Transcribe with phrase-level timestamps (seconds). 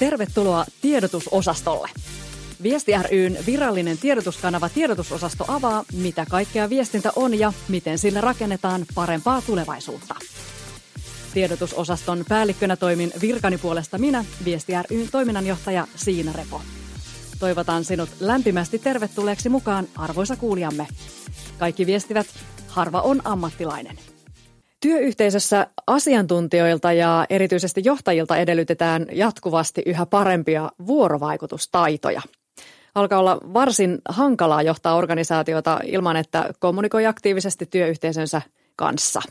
[0.00, 1.88] Tervetuloa tiedotusosastolle.
[2.62, 9.42] Viesti ryn virallinen tiedotuskanava tiedotusosasto avaa, mitä kaikkea viestintä on ja miten sillä rakennetaan parempaa
[9.42, 10.14] tulevaisuutta.
[11.34, 16.62] Tiedotusosaston päällikkönä toimin virkani puolesta minä, Viesti ryn toiminnanjohtaja Siina Repo.
[17.38, 20.86] Toivotan sinut lämpimästi tervetulleeksi mukaan, arvoisa kuulijamme.
[21.58, 22.26] Kaikki viestivät,
[22.68, 23.98] harva on ammattilainen.
[24.80, 32.22] Työyhteisössä asiantuntijoilta ja erityisesti johtajilta edellytetään jatkuvasti yhä parempia vuorovaikutustaitoja.
[32.94, 38.42] Alkaa olla varsin hankalaa johtaa organisaatiota ilman, että kommunikoi aktiivisesti työyhteisönsä
[38.76, 39.22] kanssa.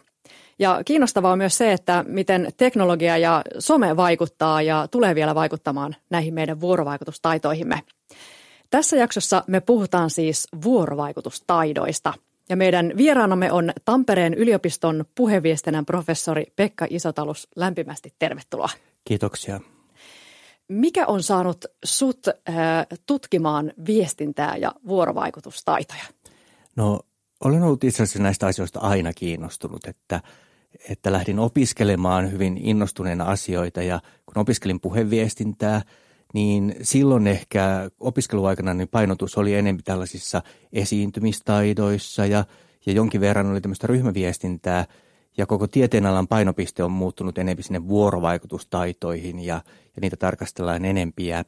[0.59, 5.95] Ja kiinnostavaa on myös se, että miten teknologia ja some vaikuttaa ja tulee vielä vaikuttamaan
[6.09, 7.81] näihin meidän vuorovaikutustaitoihimme.
[8.70, 12.13] Tässä jaksossa me puhutaan siis vuorovaikutustaidoista–
[12.49, 17.47] ja meidän vieraanamme on Tampereen yliopiston puheviestinnän professori Pekka Isotalus.
[17.56, 18.69] Lämpimästi tervetuloa.
[19.06, 19.59] Kiitoksia.
[20.67, 22.56] Mikä on saanut sut äh,
[23.06, 26.03] tutkimaan viestintää ja vuorovaikutustaitoja?
[26.75, 27.00] No
[27.44, 30.22] olen ollut itse asiassa näistä asioista aina kiinnostunut, että,
[30.89, 35.81] että lähdin opiskelemaan hyvin innostuneena asioita ja kun opiskelin puheviestintää–
[36.33, 40.41] niin silloin ehkä opiskeluaikana niin painotus oli enemmän tällaisissa
[40.73, 42.45] esiintymistaidoissa ja,
[42.85, 44.85] ja jonkin verran oli tämmöistä ryhmäviestintää.
[45.38, 49.61] Ja koko tieteenalan painopiste on muuttunut enemmän sinne vuorovaikutustaitoihin ja,
[49.95, 51.45] ja niitä tarkastellaan enempiä.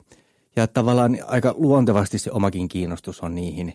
[0.56, 3.74] Ja tavallaan aika luontevasti se omakin kiinnostus on niihin,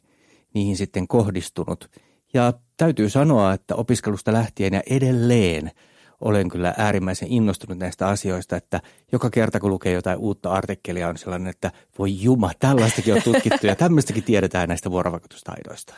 [0.54, 1.90] niihin sitten kohdistunut.
[2.34, 5.70] Ja täytyy sanoa, että opiskelusta lähtien ja edelleen–
[6.20, 8.80] olen kyllä äärimmäisen innostunut näistä asioista, että
[9.12, 13.66] joka kerta kun lukee jotain uutta artikkelia on sellainen, että voi juma, tällaistakin on tutkittu
[13.66, 15.94] ja tämmöistäkin tiedetään näistä vuorovaikutustaidoista.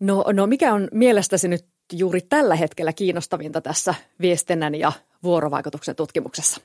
[0.00, 6.60] No, no mikä on mielestäsi nyt juuri tällä hetkellä kiinnostavinta tässä viestinnän ja vuorovaikutuksen tutkimuksessa?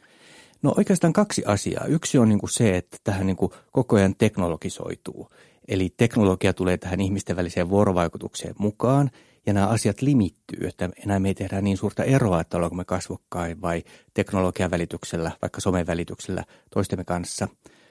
[0.61, 1.85] No oikeastaan kaksi asiaa.
[1.85, 5.29] Yksi on niin kuin se, että tähän niin kuin koko ajan teknologisoituu.
[5.67, 9.11] Eli teknologia tulee tähän ihmisten väliseen vuorovaikutukseen mukaan
[9.45, 12.85] ja nämä asiat limittyy, että enää me ei tehdä niin suurta eroa, että ollaanko me
[12.85, 13.83] kasvokkain vai
[14.13, 17.47] teknologian välityksellä, vaikka somen välityksellä toistemme kanssa.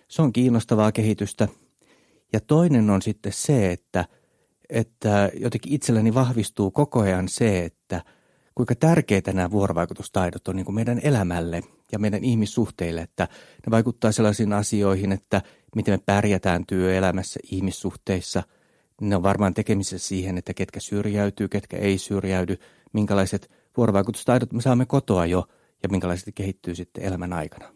[0.09, 1.49] Se on kiinnostavaa kehitystä.
[2.33, 4.05] Ja toinen on sitten se, että,
[4.71, 8.03] että jotenkin itselläni vahvistuu koko ajan se, että
[8.55, 13.29] kuinka tärkeitä nämä vuorovaikutustaidot on niin kuin meidän elämälle ja meidän ihmissuhteille, että
[13.67, 15.43] ne vaikuttaa sellaisiin asioihin, että
[15.77, 18.43] miten me pärjätään työelämässä, ihmissuhteissa–
[19.01, 22.57] ne on varmaan tekemisessä siihen, että ketkä syrjäytyy, ketkä ei syrjäydy,
[22.93, 25.45] minkälaiset vuorovaikutustaidot me saamme kotoa jo
[25.83, 27.69] ja minkälaiset kehittyy sitten elämän aikana.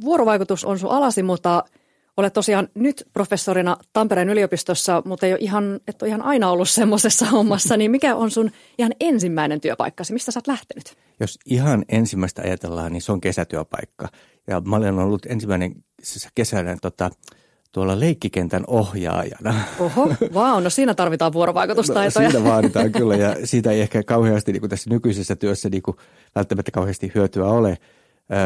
[0.00, 1.64] Vuorovaikutus on sun alasi, mutta
[2.16, 6.68] olet tosiaan nyt professorina Tampereen yliopistossa, mutta ei ole ihan, et ole ihan aina ollut
[6.68, 10.12] semmoisessa hommassa, niin mikä on sun ihan ensimmäinen työpaikkasi?
[10.12, 10.96] Mistä sä oot lähtenyt?
[11.20, 14.08] Jos ihan ensimmäistä ajatellaan, niin se on kesätyöpaikka.
[14.46, 15.74] Ja mä olen ollut ensimmäinen
[16.34, 17.10] kesänä tota,
[17.74, 19.54] tuolla leikkikentän ohjaajana.
[19.80, 22.28] Oho, vau, no siinä tarvitaan vuorovaikutustaitoja.
[22.28, 25.82] No, siinä vaaditaan kyllä ja siitä ei ehkä kauheasti niin kuin tässä nykyisessä työssä niin
[25.82, 25.96] kuin
[26.34, 27.78] välttämättä kauheasti hyötyä ole.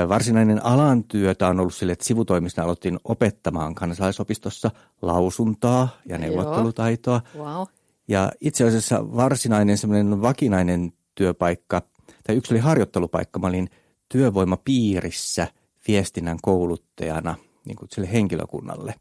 [0.08, 4.70] Varsinainen alan työtä on ollut sille, että sivutoimista aloitin opettamaan kansalaisopistossa
[5.02, 7.20] lausuntaa ja neuvottelutaitoa.
[7.36, 7.66] Wow.
[8.08, 11.82] Ja itse asiassa varsinainen semmoinen vakinainen työpaikka,
[12.26, 13.68] tai yksi oli harjoittelupaikka, mä olin
[14.08, 15.46] työvoimapiirissä
[15.88, 17.34] viestinnän kouluttajana–
[17.68, 18.94] niin kuin sille henkilökunnalle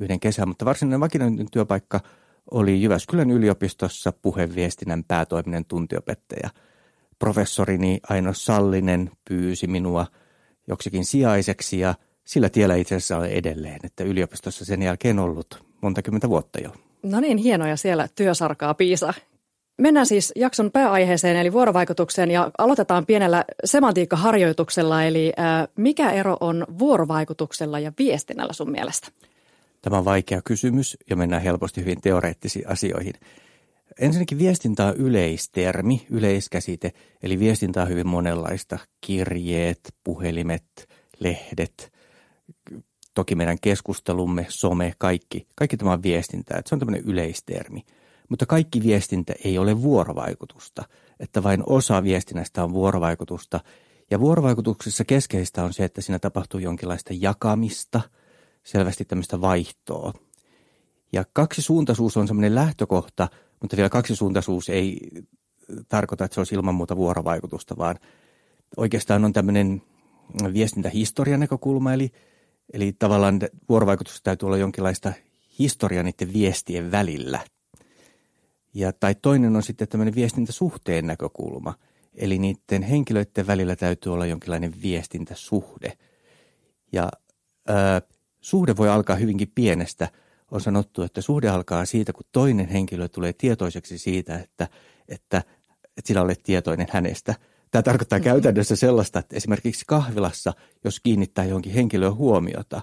[0.00, 2.00] yhden kesän, mutta varsinainen vakinainen työpaikka
[2.50, 6.50] oli Jyväskylän yliopistossa puheviestinnän päätoiminen tuntiopettaja.
[7.18, 10.06] Professorini Aino Sallinen pyysi minua
[10.68, 16.02] joksikin sijaiseksi ja sillä tiellä itse asiassa olen edelleen, että yliopistossa sen jälkeen ollut monta
[16.02, 16.72] kymmentä vuotta jo.
[17.02, 19.14] No niin, hienoja siellä työsarkaa piisa.
[19.78, 25.04] Mennään siis jakson pääaiheeseen eli vuorovaikutukseen ja aloitetaan pienellä semantiikkaharjoituksella.
[25.04, 29.08] Eli äh, mikä ero on vuorovaikutuksella ja viestinnällä sun mielestä?
[29.82, 33.14] Tämä on vaikea kysymys ja mennään helposti hyvin teoreettisiin asioihin.
[34.00, 36.92] Ensinnäkin viestintä on yleistermi, yleiskäsite,
[37.22, 38.78] eli viestintä on hyvin monenlaista.
[39.00, 40.88] Kirjeet, puhelimet,
[41.20, 41.92] lehdet,
[43.14, 45.46] toki meidän keskustelumme, some, kaikki.
[45.56, 46.62] Kaikki tämä on viestintää.
[46.66, 47.84] Se on tämmöinen yleistermi–
[48.28, 50.84] mutta kaikki viestintä ei ole vuorovaikutusta,
[51.20, 53.60] että vain osa viestinnästä on vuorovaikutusta.
[54.10, 58.00] Ja vuorovaikutuksessa keskeistä on se, että siinä tapahtuu jonkinlaista jakamista,
[58.64, 60.12] selvästi tämmöistä vaihtoa.
[61.12, 63.28] Ja kaksisuuntaisuus on semmoinen lähtökohta,
[63.60, 65.10] mutta vielä kaksisuuntaisuus ei
[65.88, 67.96] tarkoita, että se olisi ilman muuta vuorovaikutusta, vaan
[68.76, 69.82] oikeastaan on tämmöinen
[70.52, 72.10] viestintähistorian näkökulma, eli,
[72.72, 75.12] eli tavallaan vuorovaikutusta täytyy olla jonkinlaista
[75.58, 77.40] historia niiden viestien välillä–
[78.74, 81.74] ja, tai toinen on sitten tämmöinen viestintäsuhteen näkökulma.
[82.14, 85.92] Eli niiden henkilöiden välillä täytyy olla jonkinlainen viestintäsuhde.
[86.92, 87.10] Ja
[88.40, 90.08] suhde voi alkaa hyvinkin pienestä.
[90.50, 94.68] On sanottu, että suhde alkaa siitä, kun toinen henkilö tulee tietoiseksi siitä, että,
[95.08, 95.42] että,
[95.96, 97.34] että sinä olet tietoinen hänestä.
[97.70, 98.30] Tämä tarkoittaa mm-hmm.
[98.30, 100.52] käytännössä sellaista, että esimerkiksi kahvilassa,
[100.84, 102.82] jos kiinnittää johonkin henkilöön huomiota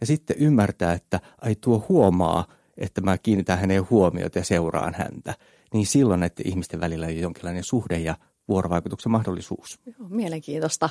[0.00, 2.46] ja sitten ymmärtää, että ai tuo huomaa,
[2.76, 5.34] että mä kiinnitän häneen huomiota ja seuraan häntä,
[5.72, 8.14] niin silloin että ihmisten välillä on jonkinlainen suhde ja
[8.48, 9.80] vuorovaikutuksen mahdollisuus.
[9.86, 10.90] Joo, mielenkiintoista.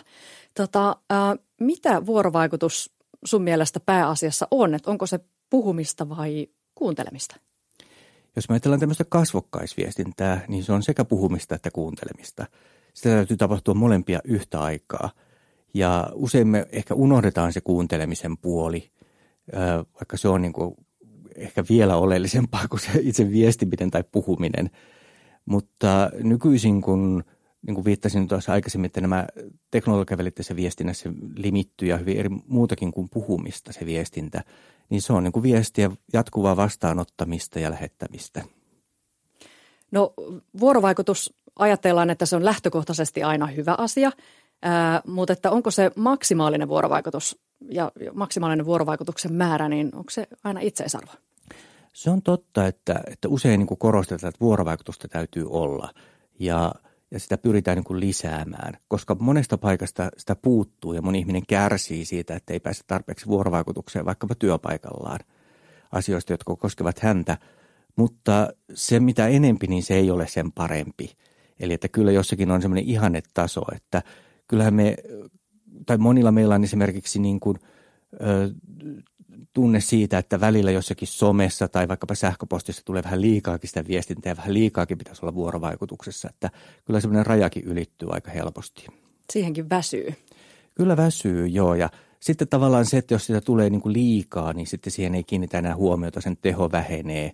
[0.53, 1.17] Tota, äh,
[1.59, 2.93] mitä vuorovaikutus
[3.25, 4.75] sun mielestä pääasiassa on?
[4.75, 5.19] Että onko se
[5.49, 7.35] puhumista vai kuuntelemista?
[8.35, 12.45] Jos me ajatellaan tämmöistä kasvokkaisviestintää, niin se on sekä puhumista että kuuntelemista.
[12.93, 15.09] Sitä täytyy tapahtua molempia yhtä aikaa.
[15.73, 18.91] Ja usein me ehkä unohdetaan se kuuntelemisen puoli,
[19.93, 20.75] vaikka se on niin kuin
[21.35, 24.69] ehkä vielä oleellisempaa kuin se itse viestiminen tai puhuminen.
[25.45, 27.23] Mutta nykyisin, kun
[27.67, 29.27] niin kuin viittasin tuossa aikaisemmin, että nämä
[29.71, 34.43] teknologiavälitteisessä viestinnässä limittyy ja hyvin eri muutakin kuin puhumista se viestintä,
[34.89, 38.43] niin se on niin kuin viestiä jatkuvaa vastaanottamista ja lähettämistä.
[39.91, 40.13] No
[40.59, 44.11] vuorovaikutus, ajatellaan, että se on lähtökohtaisesti aina hyvä asia,
[44.61, 50.59] ää, mutta että onko se maksimaalinen vuorovaikutus ja maksimaalinen vuorovaikutuksen määrä, niin onko se aina
[50.59, 51.11] itseisarvo?
[51.93, 55.89] Se on totta, että, että usein niin kuin korostetaan, että vuorovaikutusta täytyy olla
[56.39, 56.71] ja,
[57.11, 62.05] ja sitä pyritään niin kuin lisäämään, koska monesta paikasta sitä puuttuu ja moni ihminen kärsii
[62.05, 65.19] siitä, että ei pääse tarpeeksi vuorovaikutukseen vaikkapa työpaikallaan
[65.91, 67.37] asioista, jotka koskevat häntä.
[67.95, 71.11] Mutta se mitä enempi, niin se ei ole sen parempi.
[71.59, 74.03] Eli että kyllä jossakin on semmoinen ihannetaso, että
[74.47, 74.95] kyllähän me,
[75.85, 77.57] tai monilla meillä on esimerkiksi niin kuin,
[78.13, 78.49] ö,
[79.53, 84.37] tunne siitä, että välillä jossakin somessa tai vaikkapa sähköpostissa tulee vähän liikaakin sitä viestintää ja
[84.37, 86.49] vähän liikaakin pitäisi olla vuorovaikutuksessa, että
[86.85, 88.87] kyllä semmoinen rajakin ylittyy aika helposti.
[89.33, 90.13] Siihenkin väsyy.
[90.75, 91.75] Kyllä väsyy, joo.
[91.75, 91.89] Ja
[92.19, 95.57] sitten tavallaan se, että jos sitä tulee niin kuin liikaa, niin sitten siihen ei kiinnitä
[95.57, 97.31] enää huomiota, sen teho vähenee.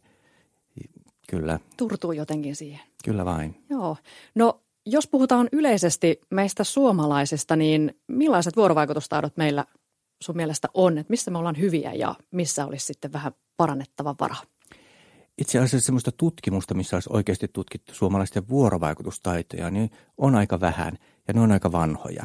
[1.30, 1.60] Kyllä.
[1.78, 2.80] Turtuu jotenkin siihen.
[3.06, 3.56] Kyllä vain.
[3.70, 3.98] Joo.
[4.36, 9.66] No jos puhutaan yleisesti meistä suomalaisista, niin millaiset vuorovaikutustaidot meillä
[10.22, 14.36] sun mielestä on, että missä me ollaan hyviä ja missä olisi sitten vähän parannettava vara?
[15.38, 20.98] Itse asiassa sellaista tutkimusta, missä olisi oikeasti tutkittu suomalaisten vuorovaikutustaitoja, niin on aika vähän
[21.28, 22.24] ja ne on aika vanhoja.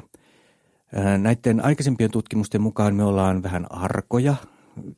[1.19, 4.35] Näiden aikaisempien tutkimusten mukaan me ollaan vähän arkoja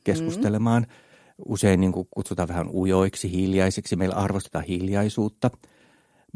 [0.03, 0.83] keskustelemaan.
[0.83, 0.89] Mm.
[1.45, 3.95] Usein niin kuin kutsutaan vähän ujoiksi, hiljaisiksi.
[3.95, 5.51] Meillä arvostetaan hiljaisuutta–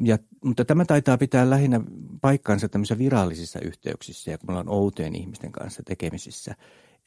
[0.04, 1.82] ja, mutta tämä taitaa pitää lähinnä
[2.22, 6.56] paikkansa tämmöisissä virallisissa yhteyksissä ja kun me ollaan outojen ihmisten kanssa tekemisissä.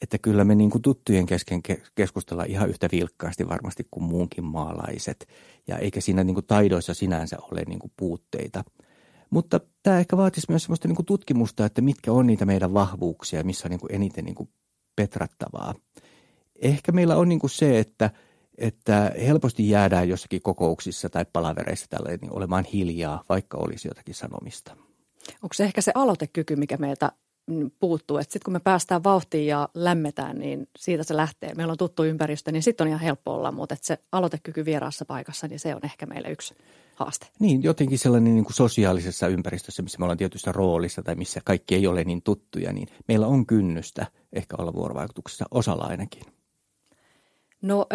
[0.01, 1.61] Että kyllä me niin kuin tuttujen kesken
[1.95, 5.27] keskustellaan ihan yhtä vilkkaasti varmasti kuin muunkin maalaiset.
[5.67, 8.63] Ja eikä siinä niin kuin taidoissa sinänsä ole niin kuin puutteita.
[9.29, 13.43] Mutta tämä ehkä vaatisi myös sellaista niin kuin tutkimusta, että mitkä on niitä meidän vahvuuksia
[13.43, 14.49] missä on niin kuin eniten niin kuin
[14.95, 15.73] petrattavaa.
[16.61, 18.11] Ehkä meillä on niin kuin se, että–
[18.57, 24.77] että helposti jäädään jossakin kokouksissa tai palavereissa tälleen niin olemaan hiljaa, vaikka olisi jotakin sanomista.
[25.43, 27.11] Onko se ehkä se aloitekyky, mikä meiltä
[27.79, 31.53] puuttuu, että sitten kun me päästään vauhtiin ja lämmetään, niin siitä se lähtee.
[31.55, 35.05] Meillä on tuttu ympäristö, niin sitten on ihan helppo olla, mutta että se aloitekyky vieraassa
[35.05, 36.55] paikassa, niin se on ehkä meille yksi
[36.95, 37.27] haaste.
[37.39, 41.75] Niin, jotenkin sellainen niin kuin sosiaalisessa ympäristössä, missä me ollaan tietyssä roolissa tai missä kaikki
[41.75, 46.23] ei ole niin tuttuja, niin meillä on kynnystä ehkä olla vuorovaikutuksessa osalla ainakin.
[47.61, 47.85] No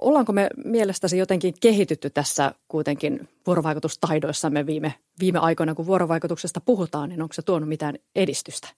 [0.00, 7.22] ollaanko me mielestäsi jotenkin kehitytty tässä kuitenkin vuorovaikutustaidoissamme viime, viime aikoina, kun vuorovaikutuksesta puhutaan, niin
[7.22, 8.68] onko se tuonut mitään edistystä?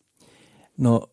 [0.78, 1.08] No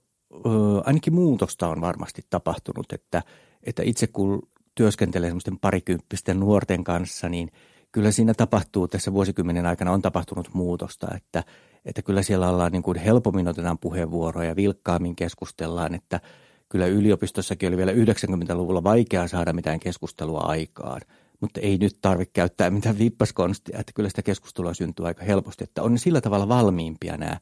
[0.83, 3.23] ainakin muutosta on varmasti tapahtunut, että,
[3.63, 7.51] että itse kun työskentelee semmoisten parikymppisten nuorten kanssa, niin
[7.91, 11.43] kyllä siinä tapahtuu, tässä vuosikymmenen aikana on tapahtunut muutosta, että,
[11.85, 16.19] että kyllä siellä ollaan niin kuin helpommin otetaan puheenvuoroja ja vilkkaammin keskustellaan, että–
[16.73, 21.01] kyllä yliopistossakin oli vielä 90-luvulla vaikea saada mitään keskustelua aikaan,
[21.39, 25.83] mutta ei nyt tarvitse käyttää mitään vippaskonstia, että kyllä sitä keskustelua syntyy aika helposti, että
[25.83, 27.37] on sillä tavalla valmiimpia nämä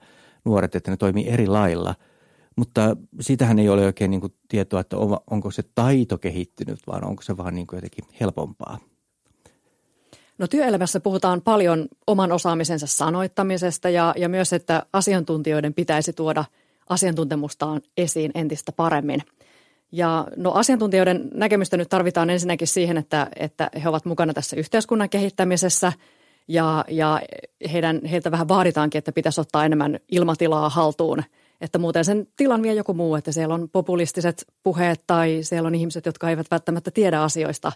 [0.46, 1.96] nuoret, että ne toimii eri lailla.
[2.56, 4.98] Mutta sitähän ei ole oikein niin kuin tietoa, että
[5.30, 8.78] onko se taito kehittynyt, vaan onko se vaan niin kuin jotenkin helpompaa.
[10.38, 16.46] No työelämässä puhutaan paljon oman osaamisensa sanoittamisesta ja, ja myös, että asiantuntijoiden pitäisi tuoda–
[16.92, 19.24] asiantuntemustaan esiin entistä paremmin.
[19.92, 25.10] Ja no asiantuntijoiden näkemystä nyt tarvitaan ensinnäkin siihen, että, että he ovat mukana tässä yhteiskunnan
[25.10, 25.94] kehittämisessä
[26.48, 27.22] ja, ja
[27.72, 31.24] heidän, heiltä vähän vaaditaankin, että pitäisi ottaa enemmän ilmatilaa haltuun,
[31.62, 35.76] että muuten sen tilan vie joku muu, että siellä on populistiset puheet tai siellä on
[35.76, 37.72] ihmiset, jotka eivät välttämättä tiedä asioista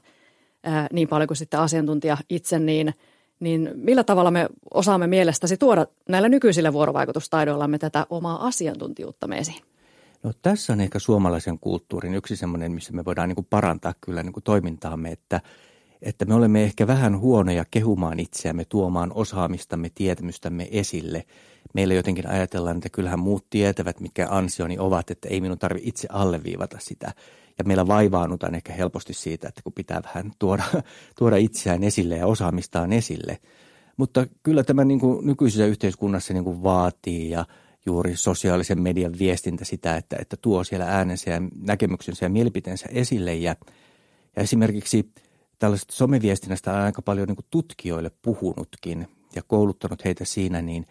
[0.63, 2.93] ää, niin paljon kuin sitten asiantuntija itse, niin–
[3.39, 9.61] niin millä tavalla me osaamme mielestäsi tuoda näillä nykyisillä vuorovaikutustaidoillamme tätä omaa asiantuntijuutta esiin?
[10.23, 14.23] No tässä on ehkä suomalaisen kulttuurin yksi semmoinen, missä me voidaan niin kuin parantaa kyllä
[14.23, 15.41] niin kuin toimintaamme, että,
[16.01, 21.23] että me olemme ehkä vähän huonoja kehumaan itseämme, tuomaan osaamistamme, tietämystämme esille.
[21.75, 26.07] Meillä jotenkin ajatellaan, että kyllähän muut tietävät, mitkä ansioni ovat, että ei minun tarvitse itse
[26.11, 27.11] alleviivata sitä.
[27.57, 30.63] Ja meillä vaivaanutaan ehkä helposti siitä, että kun pitää vähän tuoda,
[31.19, 33.37] tuoda itseään esille ja osaamistaan esille.
[33.97, 37.45] Mutta kyllä tämä niin kuin nykyisessä yhteiskunnassa niin kuin vaatii ja
[37.85, 43.35] juuri sosiaalisen median viestintä sitä, että, että tuo siellä äänensä ja näkemyksensä ja mielipiteensä esille.
[43.35, 43.55] Ja,
[44.35, 45.11] ja esimerkiksi
[45.59, 50.85] tällaisesta someviestinnästä on aika paljon niin kuin tutkijoille puhunutkin ja kouluttanut heitä siinä, niin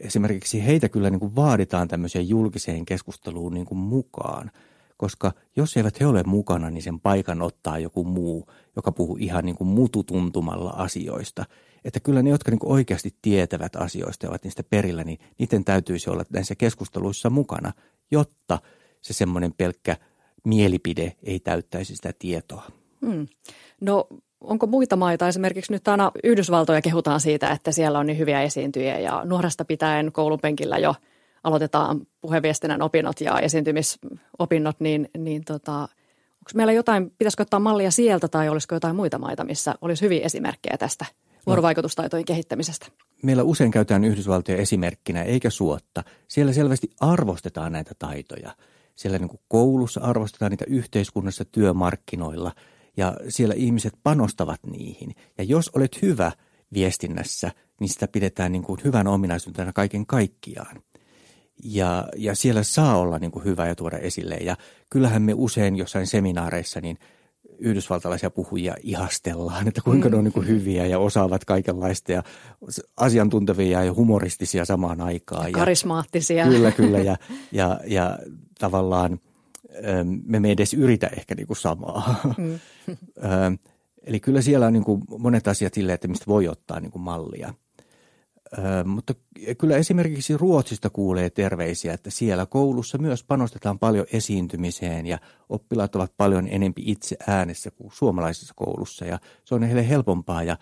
[0.00, 4.50] esimerkiksi heitä kyllä niin kuin vaaditaan tämmöiseen julkiseen keskusteluun niin kuin mukaan–
[5.00, 9.44] koska jos eivät he ole mukana, niin sen paikan ottaa joku muu, joka puhuu ihan
[9.44, 11.44] niin kuin mututuntumalla asioista.
[11.84, 15.64] Että kyllä ne, jotka niin kuin oikeasti tietävät asioista ja ovat niistä perillä, niin niiden
[15.64, 17.72] täytyisi olla näissä keskusteluissa mukana,
[18.10, 18.58] jotta
[19.00, 19.96] se semmoinen pelkkä
[20.44, 22.70] mielipide ei täyttäisi sitä tietoa.
[23.06, 23.26] Hmm.
[23.80, 24.08] No
[24.40, 28.98] onko muita maita, esimerkiksi nyt aina Yhdysvaltoja kehutaan siitä, että siellä on niin hyviä esiintyjiä
[28.98, 30.94] ja nuoresta pitäen koulunpenkillä jo–
[31.44, 38.28] aloitetaan puheviestinnän opinnot ja esiintymisopinnot, niin, niin tota, onko meillä jotain, pitäisikö ottaa mallia sieltä
[38.28, 41.06] tai olisiko jotain muita maita, missä olisi hyviä esimerkkejä tästä
[41.46, 42.86] vuorovaikutustaitojen kehittämisestä?
[43.22, 46.04] Meillä usein käytetään Yhdysvaltoja esimerkkinä eikä suotta.
[46.28, 48.54] Siellä selvästi arvostetaan näitä taitoja.
[48.96, 52.52] Siellä niin kuin koulussa arvostetaan niitä yhteiskunnassa työmarkkinoilla
[52.96, 55.14] ja siellä ihmiset panostavat niihin.
[55.38, 56.32] Ja jos olet hyvä
[56.72, 60.82] viestinnässä, niin sitä pidetään niin kuin hyvän ominaisuutena kaiken kaikkiaan
[61.64, 64.34] ja, ja siellä saa olla niin kuin hyvä ja tuoda esille.
[64.34, 64.56] Ja
[64.90, 66.98] kyllähän me usein jossain seminaareissa niin
[67.58, 70.12] yhdysvaltalaisia puhujia ihastellaan, että kuinka mm.
[70.12, 72.22] ne on niin kuin hyviä ja osaavat kaikenlaista ja
[72.96, 75.46] asiantuntevia ja humoristisia samaan aikaan.
[75.46, 76.44] Ja karismaattisia.
[76.44, 76.98] Ja, kyllä, kyllä.
[76.98, 77.16] Ja,
[77.52, 78.18] ja, ja
[78.58, 79.18] tavallaan
[80.24, 82.20] me emme edes yritä ehkä niin kuin samaa.
[82.38, 82.58] Mm.
[84.06, 87.02] Eli kyllä siellä on niin kuin monet asiat silleen, että mistä voi ottaa niin kuin
[87.02, 87.54] mallia–
[88.84, 89.14] mutta
[89.58, 96.12] kyllä esimerkiksi Ruotsista kuulee terveisiä, että siellä koulussa myös panostetaan paljon esiintymiseen ja oppilaat ovat
[96.16, 100.56] paljon enempi itse äänessä kuin suomalaisessa koulussa ja se on heille helpompaa ja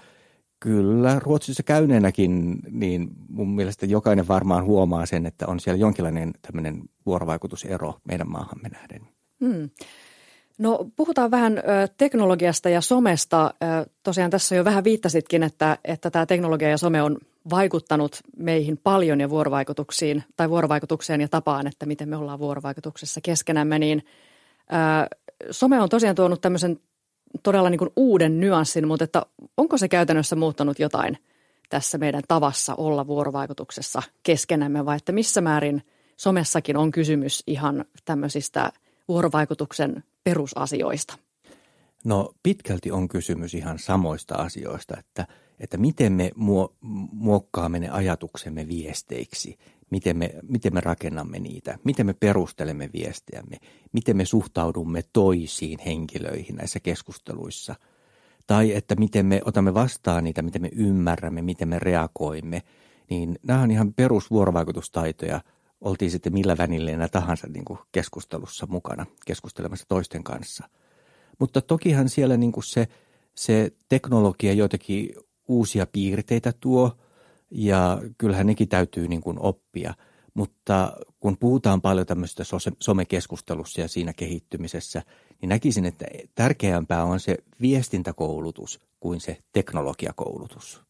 [0.60, 6.82] kyllä Ruotsissa käyneenäkin, niin mun mielestä jokainen varmaan huomaa sen, että on siellä jonkinlainen tämmöinen
[7.06, 9.08] vuorovaikutusero meidän maahamme nähden.
[9.40, 9.70] Hmm.
[10.58, 11.62] No puhutaan vähän
[11.96, 13.54] teknologiasta ja somesta.
[14.02, 17.18] Tosiaan tässä jo vähän viittasitkin, että, että tämä teknologia ja some on
[17.50, 23.78] vaikuttanut meihin paljon ja vuorovaikutuksiin tai vuorovaikutukseen ja tapaan, että miten me ollaan vuorovaikutuksessa keskenämme,
[23.78, 24.04] niin
[24.72, 25.16] ö,
[25.50, 26.80] some on tosiaan tuonut tämmöisen
[27.42, 31.18] todella niin kuin uuden nyanssin, mutta että onko se käytännössä muuttanut jotain
[31.68, 35.82] tässä meidän tavassa olla vuorovaikutuksessa keskenämme vai että missä määrin
[36.16, 38.72] somessakin on kysymys ihan tämmöisistä
[39.08, 41.18] vuorovaikutuksen perusasioista?
[42.04, 45.26] No pitkälti on kysymys ihan samoista asioista, että,
[45.60, 46.30] että miten me
[47.12, 49.58] muokkaamme ne ajatuksemme viesteiksi,
[49.90, 53.56] miten me, miten me rakennamme niitä, miten me perustelemme viestiämme,
[53.92, 57.74] miten me suhtaudumme toisiin henkilöihin näissä keskusteluissa.
[58.46, 62.62] Tai että miten me otamme vastaan niitä, miten me ymmärrämme, miten me reagoimme.
[63.10, 65.40] Niin nämä on ihan perusvuorovaikutustaitoja,
[65.80, 70.68] oltiin sitten millä vänilleenä tahansa niin kuin keskustelussa mukana, keskustelemassa toisten kanssa–
[71.38, 72.88] mutta tokihan siellä niin kuin se,
[73.34, 75.10] se teknologia joitakin
[75.48, 76.96] uusia piirteitä tuo
[77.50, 79.94] ja kyllähän nekin täytyy niin kuin oppia.
[80.34, 82.44] Mutta kun puhutaan paljon tämmöistä
[82.80, 85.02] somekeskustelussa ja siinä kehittymisessä,
[85.40, 90.88] niin näkisin, että tärkeämpää on se viestintäkoulutus kuin se teknologiakoulutus.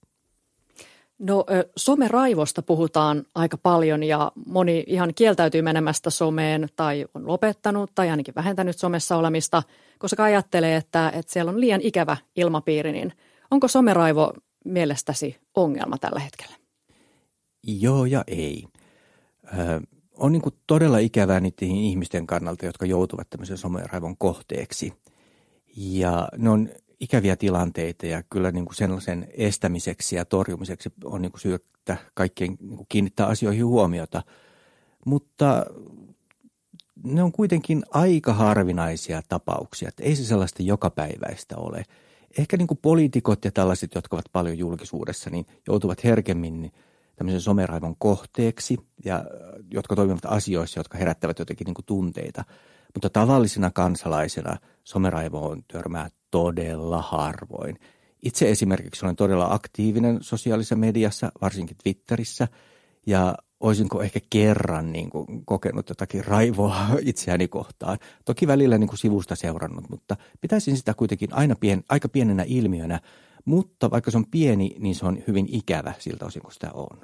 [1.19, 1.45] No
[1.77, 8.35] someraivosta puhutaan aika paljon ja moni ihan kieltäytyy menemästä someen tai on lopettanut tai ainakin
[8.35, 9.63] vähentänyt somessa olemista,
[9.99, 12.93] koska ajattelee, että, että siellä on liian ikävä ilmapiiri.
[12.93, 13.13] Niin
[13.51, 14.33] onko someraivo
[14.69, 16.57] mielestäsi ongelma tällä hetkellä?
[17.67, 18.65] Joo ja ei.
[19.45, 19.81] Ö,
[20.13, 24.93] on niin todella ikävää niiden ihmisten kannalta, jotka joutuvat tämmöisen someraivon kohteeksi.
[25.77, 26.69] Ja ne on
[27.01, 32.57] ikäviä tilanteita ja kyllä niin kuin sellaisen estämiseksi ja torjumiseksi on niin kuin syytä kaikkien
[32.61, 34.23] niin kiinnittää asioihin huomiota.
[35.05, 35.67] Mutta
[37.05, 41.83] ne on kuitenkin aika harvinaisia tapauksia, että ei se sellaista jokapäiväistä ole.
[42.39, 46.73] Ehkä niin kuin poliitikot ja tällaiset, jotka ovat paljon julkisuudessa, niin joutuvat herkemmin
[47.17, 49.25] tämmöisen someraivon kohteeksi ja
[49.71, 52.45] jotka toimivat asioissa, jotka herättävät jotenkin niin kuin tunteita.
[52.95, 57.79] Mutta tavallisena kansalaisena someraivoon törmää todella harvoin.
[58.23, 62.49] Itse esimerkiksi olen todella aktiivinen sosiaalisessa mediassa, varsinkin Twitterissä,
[63.07, 67.99] ja olisinko ehkä kerran niin kuin kokenut jotakin raivoa itseäni kohtaan.
[68.25, 73.01] Toki välillä niin kuin sivusta seurannut, mutta pitäisin sitä kuitenkin aina pien, aika pienenä ilmiönä.
[73.45, 76.99] Mutta vaikka se on pieni, niin se on hyvin ikävä siltä osin, kun sitä on.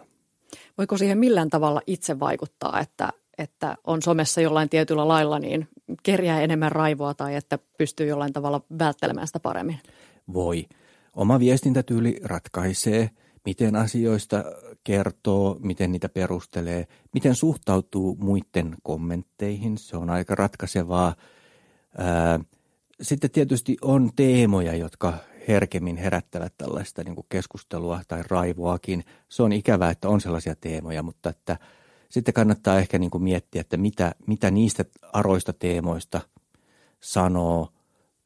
[0.78, 5.68] Voiko siihen millään tavalla itse vaikuttaa, että, että on somessa jollain tietyllä lailla niin
[6.02, 9.78] kerjää enemmän raivoa tai että pystyy jollain tavalla välttelemään sitä paremmin?
[10.32, 10.66] Voi.
[11.16, 13.10] Oma viestintätyyli ratkaisee,
[13.44, 14.44] miten asioista
[14.84, 19.78] kertoo, miten niitä perustelee, miten suhtautuu muiden kommentteihin.
[19.78, 21.14] Se on aika ratkaisevaa.
[23.02, 25.14] Sitten tietysti on teemoja, jotka
[25.48, 29.04] herkemmin herättävät tällaista niin keskustelua tai raivoakin.
[29.28, 31.58] Se on ikävää, että on sellaisia teemoja, mutta että
[32.08, 36.20] sitten kannattaa ehkä niin miettiä, että mitä, mitä niistä aroista teemoista
[37.00, 37.68] sanoo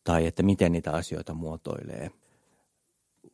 [0.05, 2.11] tai että miten niitä asioita muotoilee.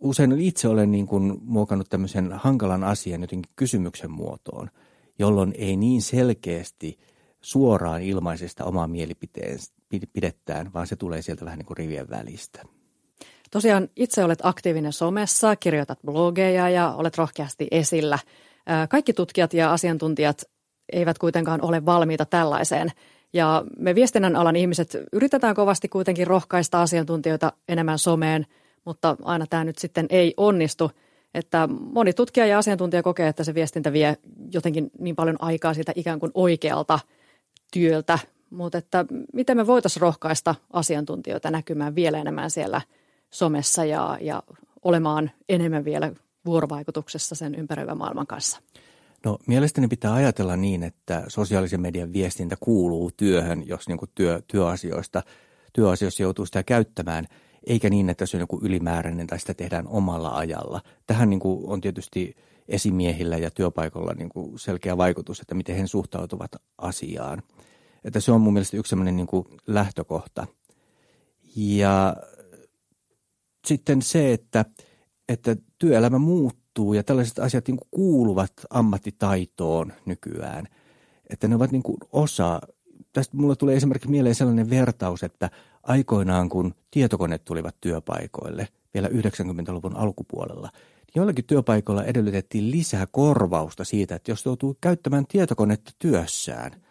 [0.05, 4.71] Usein itse olen niin kuin muokannut tämmöisen hankalan asian jotenkin kysymyksen muotoon,
[5.19, 6.99] jolloin ei niin selkeästi
[7.41, 12.63] suoraan ilmaisesta omaa mielipidettään, vaan se tulee sieltä vähän niin kuin rivien välistä.
[13.51, 18.19] Tosiaan itse olet aktiivinen somessa, kirjoitat blogeja ja olet rohkeasti esillä.
[18.89, 20.43] Kaikki tutkijat ja asiantuntijat
[20.93, 22.91] eivät kuitenkaan ole valmiita tällaiseen.
[23.33, 28.47] Ja me viestinnän alan ihmiset yritetään kovasti kuitenkin rohkaista asiantuntijoita enemmän someen,
[28.85, 30.91] mutta aina tämä nyt sitten ei onnistu.
[31.35, 34.17] Että moni tutkija ja asiantuntija kokee, että se viestintä vie
[34.53, 36.99] jotenkin niin paljon aikaa siitä ikään kuin oikealta
[37.73, 38.19] työltä.
[38.50, 42.81] Mutta että miten me voitaisiin rohkaista asiantuntijoita näkymään vielä enemmän siellä–
[43.35, 44.43] somessa ja, ja
[44.83, 46.12] olemaan enemmän vielä
[46.47, 48.61] vuorovaikutuksessa sen ympäröivän maailman kanssa?
[49.25, 55.23] No mielestäni pitää ajatella niin, että sosiaalisen median viestintä kuuluu työhön, jos niin työ, työasioista,
[55.73, 57.26] työasioissa joutuu sitä käyttämään,
[57.66, 60.80] eikä niin, että se on joku ylimääräinen tai sitä tehdään omalla ajalla.
[61.06, 62.37] Tähän niin kuin on tietysti
[62.68, 67.42] esimiehillä ja työpaikoilla niin kuin selkeä vaikutus, että miten he suhtautuvat asiaan.
[68.05, 70.46] Että se on mun mielestä yksi sellainen niin kuin lähtökohta.
[71.57, 72.16] Ja
[73.66, 74.64] sitten se, että,
[75.29, 80.68] että työelämä muuttuu ja tällaiset asiat niin kuin kuuluvat ammattitaitoon nykyään.
[81.31, 82.61] Että ne ovat niin kuin osa.
[83.14, 85.50] Tästä mulle tulee esimerkiksi mieleen sellainen vertaus, että
[85.83, 94.14] aikoinaan kun tietokoneet tulivat työpaikoille vielä 90-luvun alkupuolella, niin joillakin työpaikoilla edellytettiin lisää korvausta siitä,
[94.14, 96.70] että jos joutuu käyttämään tietokonetta työssään–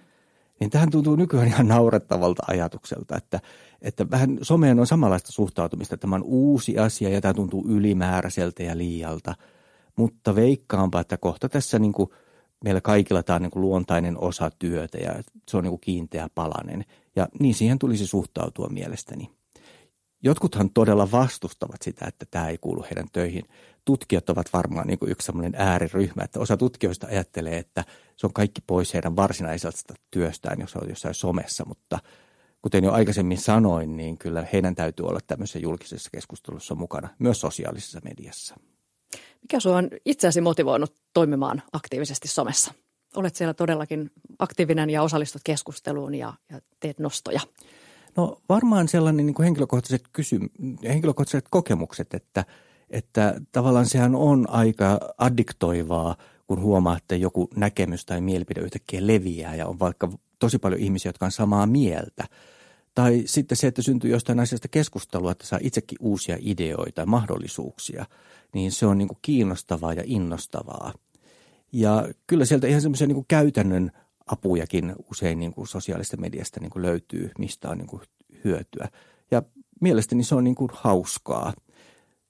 [0.64, 3.40] niin tähän tuntuu nykyään ihan naurettavalta ajatukselta, että,
[3.82, 5.98] että vähän someen on samanlaista suhtautumista.
[5.98, 9.36] Tämä on uusi asia ja tämä tuntuu ylimääräiseltä ja liialta,
[9.96, 12.10] mutta veikkaanpa, että kohta tässä niin kuin
[12.64, 16.30] meillä kaikilla tämä on niin kuin luontainen osa työtä ja se on niin kuin kiinteä
[16.36, 16.86] palanen.
[17.16, 19.30] Ja niin siihen tulisi suhtautua mielestäni.
[20.24, 23.44] Jotkuthan todella vastustavat sitä, että tämä ei kuulu heidän töihin.
[23.86, 28.34] Tutkijat ovat varmaan niin kuin yksi sellainen ääriryhmä, että osa tutkijoista ajattelee, että se on
[28.34, 32.00] kaikki pois heidän varsinaisesta työstään, jos on jossain somessa, mutta
[32.62, 38.02] kuten jo aikaisemmin sanoin, niin kyllä heidän täytyy olla tämmöisessä julkisessa keskustelussa mukana, myös sosiaalisessa
[38.04, 38.56] mediassa.
[39.44, 42.74] Mikä sinua on itseäsi motivoinut toimimaan aktiivisesti somessa?
[43.16, 47.40] Olet siellä todellakin aktiivinen ja osallistut keskusteluun ja, ja teet nostoja.
[48.16, 50.50] No varmaan sellainen niin kuin henkilökohtaiset, kysym-
[50.84, 52.46] henkilökohtaiset kokemukset, että,
[52.90, 56.16] että tavallaan sehän on aika addiktoivaa,
[56.48, 61.10] kun huomaa, että joku näkemys tai mielipide yhtäkkiä leviää ja on vaikka tosi paljon ihmisiä,
[61.10, 62.26] jotka on samaa mieltä.
[62.96, 68.06] Tai sitten se, että syntyy jostain asiasta keskustelua, että saa itsekin uusia ideoita ja mahdollisuuksia,
[68.54, 70.94] niin se on niin kuin kiinnostavaa ja innostavaa.
[71.72, 73.92] Ja kyllä sieltä ihan semmoisia niin käytännön
[74.26, 78.02] apujakin usein niin kuin sosiaalista mediasta niin kuin löytyy, mistä on niin kuin
[78.44, 78.90] hyötyä.
[79.32, 79.44] Ja
[79.82, 81.54] mielestäni se on niin kuin hauskaa.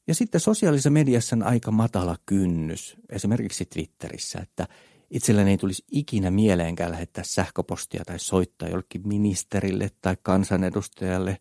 [0.08, 4.68] Ja sitten sosiaalisessa mediassa on aika matala kynnys, esimerkiksi Twitterissä, että
[5.14, 11.38] itselläni ei tulisi ikinä mieleenkään lähettää sähköpostia tai soittaa jollekin ministerille tai kansanedustajalle,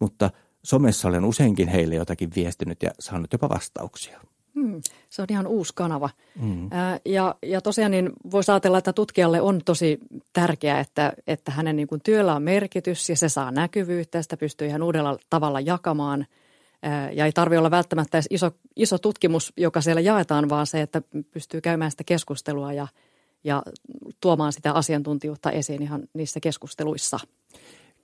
[0.00, 0.30] mutta
[0.62, 4.20] somessa olen useinkin heille jotakin viestinyt ja saanut jopa vastauksia.
[4.54, 6.10] Hmm, se on ihan uusi kanava.
[6.40, 6.68] Hmm.
[6.70, 9.98] Ää, ja, ja tosiaan niin voisi ajatella, että tutkijalle on tosi
[10.32, 14.36] tärkeää, että, että hänen niin kuin työllä on merkitys ja se saa näkyvyyttä ja sitä
[14.36, 16.26] pystyy ihan uudella tavalla jakamaan.
[17.12, 21.02] Ja ei tarvitse olla välttämättä edes iso, iso tutkimus, joka siellä jaetaan, vaan se, että
[21.30, 22.88] pystyy käymään sitä keskustelua ja,
[23.44, 23.62] ja
[24.20, 27.18] tuomaan sitä asiantuntijuutta esiin ihan niissä keskusteluissa.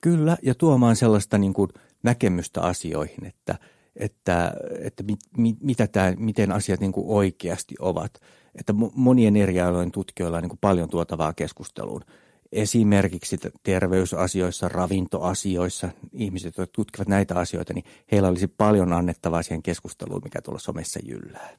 [0.00, 1.70] Kyllä, ja tuomaan sellaista niin kuin
[2.02, 3.58] näkemystä asioihin, että–
[3.96, 8.20] että, että mit, mit, mitä tämä, miten asiat niin kuin oikeasti ovat.
[8.54, 12.04] Että monien eri alojen tutkijoilla on niin kuin paljon tuotavaa keskusteluun.
[12.52, 20.20] Esimerkiksi terveysasioissa, ravintoasioissa, ihmiset, jotka tutkivat näitä asioita, niin heillä olisi paljon annettavaa siihen keskusteluun,
[20.24, 21.50] mikä tuolla somessa jyllää.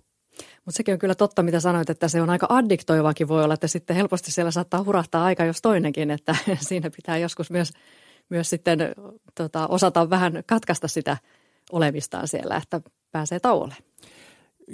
[0.65, 3.67] Mutta sekin on kyllä totta, mitä sanoit, että se on aika addiktoivakin voi olla, että
[3.67, 6.35] sitten helposti siellä saattaa hurahtaa aika jos toinenkin, että
[6.69, 7.71] siinä pitää joskus myös,
[8.29, 8.79] myös sitten
[9.35, 11.17] tota, osata vähän katkaista sitä
[11.71, 13.75] olemistaan siellä, että pääsee tauolle.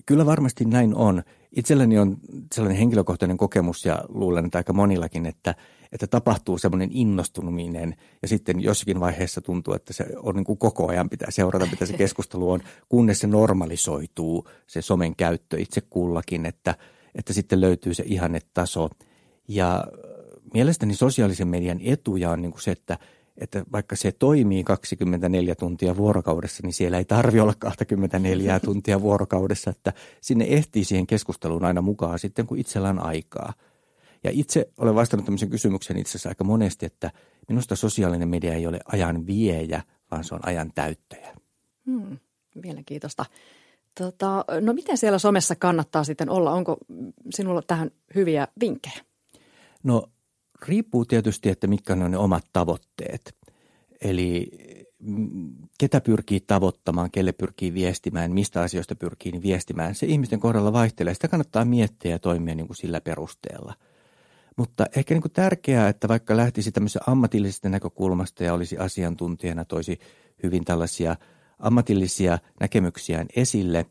[0.05, 1.23] Kyllä varmasti näin on.
[1.55, 2.17] Itselläni on
[2.55, 5.55] sellainen henkilökohtainen kokemus ja luulen, että aika monillakin, että,
[5.91, 10.87] että tapahtuu semmoinen innostuminen ja sitten jossakin vaiheessa tuntuu, että se on niin kuin koko
[10.87, 16.45] ajan pitää seurata, mitä se keskustelu on, kunnes se normalisoituu, se somen käyttö itse kullakin,
[16.45, 16.75] että,
[17.15, 18.89] että sitten löytyy se ihannetaso.
[19.47, 19.87] Ja
[20.53, 22.97] mielestäni sosiaalisen median etuja on niin kuin se, että–
[23.37, 29.69] että vaikka se toimii 24 tuntia vuorokaudessa, niin siellä ei tarvi olla 24 tuntia vuorokaudessa,
[29.69, 33.53] että sinne ehtii siihen keskusteluun aina mukaan sitten, kun itsellä on aikaa.
[34.27, 37.11] Ja itse olen vastannut tämmöisen kysymyksen itse asiassa aika monesti, että
[37.49, 41.35] minusta sosiaalinen media ei ole ajan viejä, vaan se on ajan täyttäjä.
[41.85, 42.17] Hmm,
[42.63, 43.25] mielenkiintoista.
[43.99, 46.51] Tota, no miten siellä somessa kannattaa sitten olla?
[46.51, 46.77] Onko
[47.29, 49.01] sinulla tähän hyviä vinkkejä?
[49.83, 50.03] No
[50.65, 53.35] riippuu tietysti, että mitkä on ne omat tavoitteet.
[54.01, 54.51] Eli
[54.99, 59.95] mm, ketä pyrkii tavoittamaan, kelle pyrkii viestimään, mistä asioista pyrkii viestimään.
[59.95, 61.13] Se ihmisten kohdalla vaihtelee.
[61.13, 63.73] Sitä kannattaa miettiä ja toimia niin kuin sillä perusteella.
[64.57, 69.99] Mutta ehkä niin kuin tärkeää, että vaikka lähtisi tämmöisestä ammatillisesta näkökulmasta ja olisi asiantuntijana, toisi
[70.43, 71.15] hyvin tällaisia
[71.59, 73.85] ammatillisia näkemyksiään esille,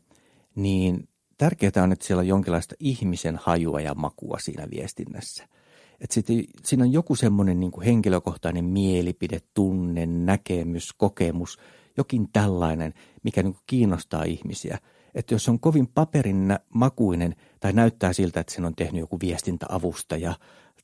[0.55, 5.47] niin tärkeää on, että siellä on jonkinlaista ihmisen hajua ja makua siinä viestinnässä–
[6.01, 11.59] että sitten siinä on joku semmoinen niin henkilökohtainen mielipide, tunne, näkemys, kokemus,
[11.97, 14.77] jokin tällainen, mikä niin kuin kiinnostaa ihmisiä.
[15.17, 20.33] Että jos on kovin paperin makuinen tai näyttää siltä, että sen on tehnyt joku viestintäavustaja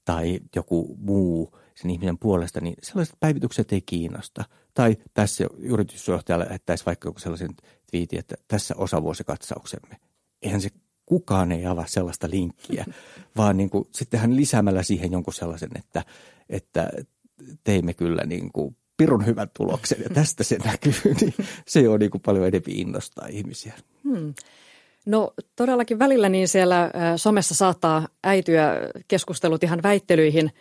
[0.05, 4.45] tai joku muu sen ihmisen puolesta, niin sellaiset päivitykset ei kiinnosta.
[4.73, 7.55] Tai tässä yritysjohtaja lähettäisi vaikka joku sellaisen
[7.91, 9.97] twiitin, että tässä osavuosikatsauksemme.
[10.41, 10.69] Eihän se
[11.05, 12.85] kukaan ei avaa sellaista linkkiä,
[13.37, 16.03] vaan niin kuin, sittenhän lisäämällä siihen jonkun sellaisen, että,
[16.49, 16.89] että
[17.63, 21.33] teimme kyllä niin kuin pirun hyvän tuloksen ja tästä se näkyy, niin
[21.67, 23.73] se on niin kuin paljon enemmän innostaa ihmisiä.
[24.03, 24.33] Hmm.
[25.05, 28.75] No todellakin välillä niin siellä somessa saattaa äityä
[29.07, 30.51] keskustelut ihan väittelyihin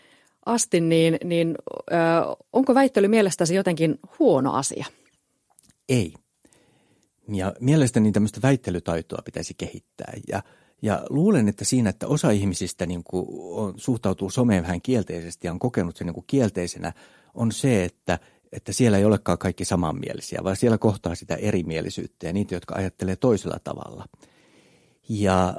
[0.46, 1.54] asti, niin, niin
[2.52, 4.86] onko väittely mielestäsi jotenkin huono asia?
[5.88, 6.14] Ei.
[7.32, 10.42] Ja mielestäni tämmöistä väittelytaitoa pitäisi kehittää ja,
[10.82, 15.52] ja luulen, että siinä, että osa ihmisistä niin kuin on, suhtautuu someen vähän kielteisesti ja
[15.52, 16.92] on kokenut sen niin kuin kielteisenä,
[17.34, 18.18] on se, että,
[18.52, 23.16] että siellä ei olekaan kaikki samanmielisiä, vaan siellä kohtaa sitä erimielisyyttä ja niitä, jotka ajattelee
[23.16, 24.04] toisella tavalla.
[25.08, 25.54] Ja,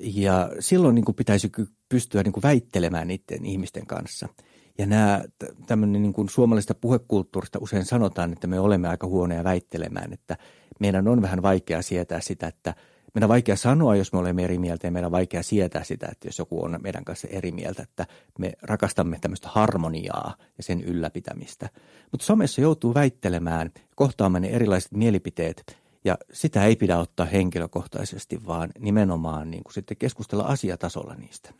[0.00, 1.50] ja silloin niin kuin pitäisi
[1.88, 4.28] pystyä niin kuin väittelemään niiden ihmisten kanssa–
[4.78, 5.24] ja nämä
[5.66, 10.36] tämmöinen niin kuin suomalaisesta puhekulttuurista usein sanotaan, että me olemme aika huonoja väittelemään, että
[10.80, 12.74] meidän on vähän vaikea sietää sitä, että
[13.14, 16.08] meidän on vaikea sanoa, jos me olemme eri mieltä ja meidän on vaikea sietää sitä,
[16.12, 18.06] että jos joku on meidän kanssa eri mieltä, että
[18.38, 21.68] me rakastamme tämmöistä harmoniaa ja sen ylläpitämistä.
[22.12, 28.70] Mutta somessa joutuu väittelemään, kohtaamaan ne erilaiset mielipiteet ja sitä ei pidä ottaa henkilökohtaisesti, vaan
[28.78, 31.54] nimenomaan niin kuin sitten keskustella asiatasolla niistä.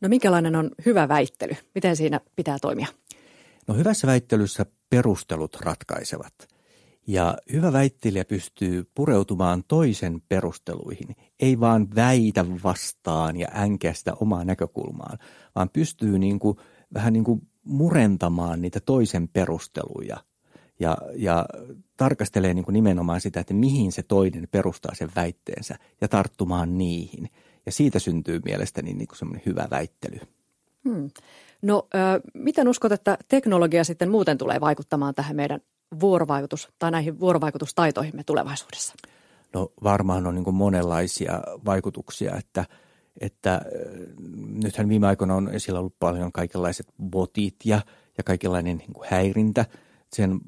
[0.00, 1.56] No minkälainen on hyvä väittely?
[1.74, 2.86] Miten siinä pitää toimia?
[3.66, 6.51] No hyvässä väittelyssä perustelut ratkaisevat.
[7.06, 14.44] Ja hyvä väittelijä pystyy pureutumaan toisen perusteluihin, ei vaan väitä vastaan ja änkeä sitä omaa
[14.44, 15.18] näkökulmaan,
[15.54, 16.56] vaan pystyy niin kuin,
[16.94, 20.16] vähän niin kuin murentamaan niitä toisen perusteluja
[20.80, 21.46] ja, ja
[21.96, 27.28] tarkastelee niin kuin nimenomaan sitä, että mihin se toinen perustaa sen väitteensä ja tarttumaan niihin–
[27.66, 30.18] ja siitä syntyy mielestäni niin kuin semmoinen hyvä väittely.
[30.84, 31.10] Hmm.
[31.62, 35.60] No, äh, miten uskot, että teknologia sitten muuten tulee vaikuttamaan tähän meidän
[36.00, 38.94] vuorovaikutus- tai näihin vuorovaikutustaitoihimme tulevaisuudessa?
[39.54, 42.64] No varmaan on niin monenlaisia vaikutuksia, että,
[43.20, 43.60] että
[44.62, 47.80] nythän viime aikoina on esillä ollut paljon kaikenlaiset botit ja,
[48.18, 49.66] ja kaikenlainen niin kuin häirintä.
[50.12, 50.40] Sen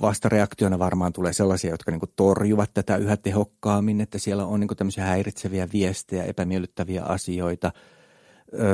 [0.00, 5.04] vastareaktiona varmaan tulee sellaisia, jotka niin torjuvat tätä yhä tehokkaammin, että siellä on niin tämmöisiä
[5.04, 7.72] häiritseviä viestejä, epämiellyttäviä asioita.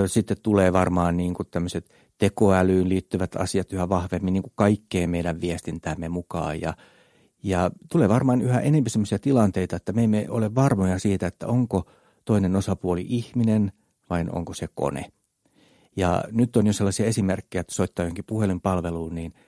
[0.06, 1.90] Sitten tulee varmaan niin tämmöiset
[2.22, 6.74] tekoälyyn liittyvät asiat yhä vahvemmin niin kuin kaikkeen meidän viestintäämme mukaan ja,
[7.42, 11.90] ja tulee varmaan yhä enemmän sellaisia tilanteita, että me emme ole varmoja siitä, että onko
[12.24, 13.72] toinen osapuoli ihminen
[14.10, 15.04] vai onko se kone.
[15.96, 19.34] Ja nyt on jo sellaisia esimerkkejä, että soittaa jonkin puhelinpalveluun, niin–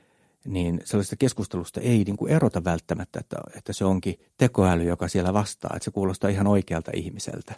[0.45, 5.33] niin sellaisesta keskustelusta ei niin kuin erota välttämättä, että, että se onkin tekoäly, joka siellä
[5.33, 7.55] vastaa, että se kuulostaa ihan oikealta ihmiseltä.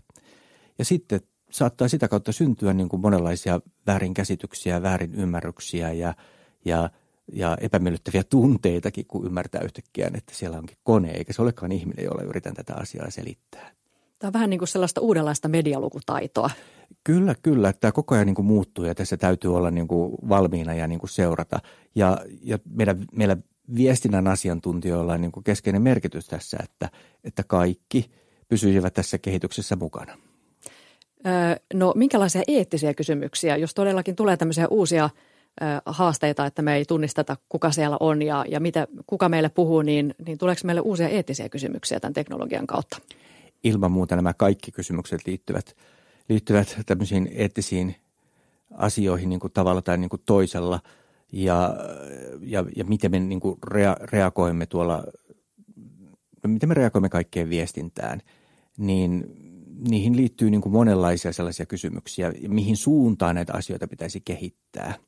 [0.79, 6.15] Ja sitten saattaa sitä kautta syntyä niin kuin monenlaisia väärinkäsityksiä, väärinymmärryksiä ja,
[6.65, 6.91] ja,
[7.33, 12.23] ja epämiellyttäviä tunteitakin, kun ymmärtää yhtäkkiä, että siellä onkin kone, eikä se olekaan ihminen, jolla
[12.23, 13.71] yritän tätä asiaa selittää.
[14.19, 16.51] Tämä on vähän niin kuin sellaista uudenlaista medialukutaitoa.
[17.05, 17.73] Kyllä, kyllä.
[17.73, 20.99] Tämä koko ajan niin kuin muuttuu ja tässä täytyy olla niin kuin valmiina ja niin
[20.99, 21.59] kuin seurata.
[21.95, 23.37] Ja, ja meidän, meillä
[23.77, 26.91] viestinnän asiantuntijoilla on niin kuin keskeinen merkitys tässä, että,
[27.25, 28.11] että kaikki
[28.49, 30.19] pysyisivät tässä kehityksessä mukana.
[31.75, 35.11] No minkälaisia eettisiä kysymyksiä, jos todellakin tulee tämmöisiä uusia
[35.87, 40.15] haasteita, että me ei tunnisteta, kuka siellä on ja, ja mitä, kuka meille puhuu, niin,
[40.27, 42.99] niin tuleeko meille uusia eettisiä kysymyksiä tämän teknologian kautta?
[43.65, 45.77] Ilman muuta nämä kaikki kysymykset liittyvät,
[46.29, 47.97] liittyvät tämmöisiin eettisiin
[48.71, 50.81] asioihin niin kuin tavalla tai niin kuin toisella
[51.33, 51.77] ja,
[52.41, 55.05] ja, ja miten me niin kuin rea, reagoimme tuolla,
[56.47, 58.21] miten me reagoimme kaikkeen viestintään,
[58.79, 59.25] niin
[59.89, 64.95] niihin liittyy niin kuin monenlaisia sellaisia kysymyksiä, mihin suuntaan näitä asioita pitäisi kehittää–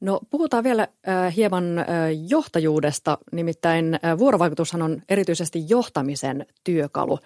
[0.00, 1.86] No puhutaan vielä äh, hieman äh,
[2.28, 7.18] johtajuudesta, nimittäin äh, vuorovaikutushan on erityisesti johtamisen työkalu.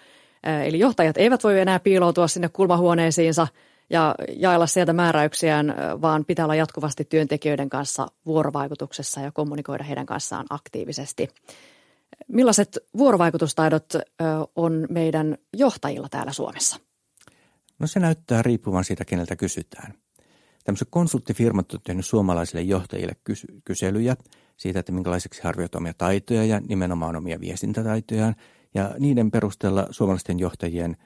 [0.47, 3.47] Äh, eli johtajat eivät voi enää piiloutua sinne kulmahuoneisiinsa
[3.89, 10.05] ja jaella sieltä määräyksiään, äh, vaan pitää olla jatkuvasti työntekijöiden kanssa vuorovaikutuksessa ja kommunikoida heidän
[10.05, 11.29] kanssaan aktiivisesti.
[12.27, 13.93] Millaiset vuorovaikutustaidot
[14.55, 16.79] on meidän johtajilla täällä Suomessa?
[17.79, 19.93] No se näyttää riippuvan siitä, keneltä kysytään.
[20.63, 24.15] Tämmöiset konsulttifirmat on tehnyt suomalaisille johtajille kysy- kyselyjä
[24.57, 28.35] siitä, että minkälaiseksi arvioit omia taitoja ja nimenomaan omia viestintätaitojaan.
[28.73, 30.97] Ja niiden perusteella suomalaisten johtajien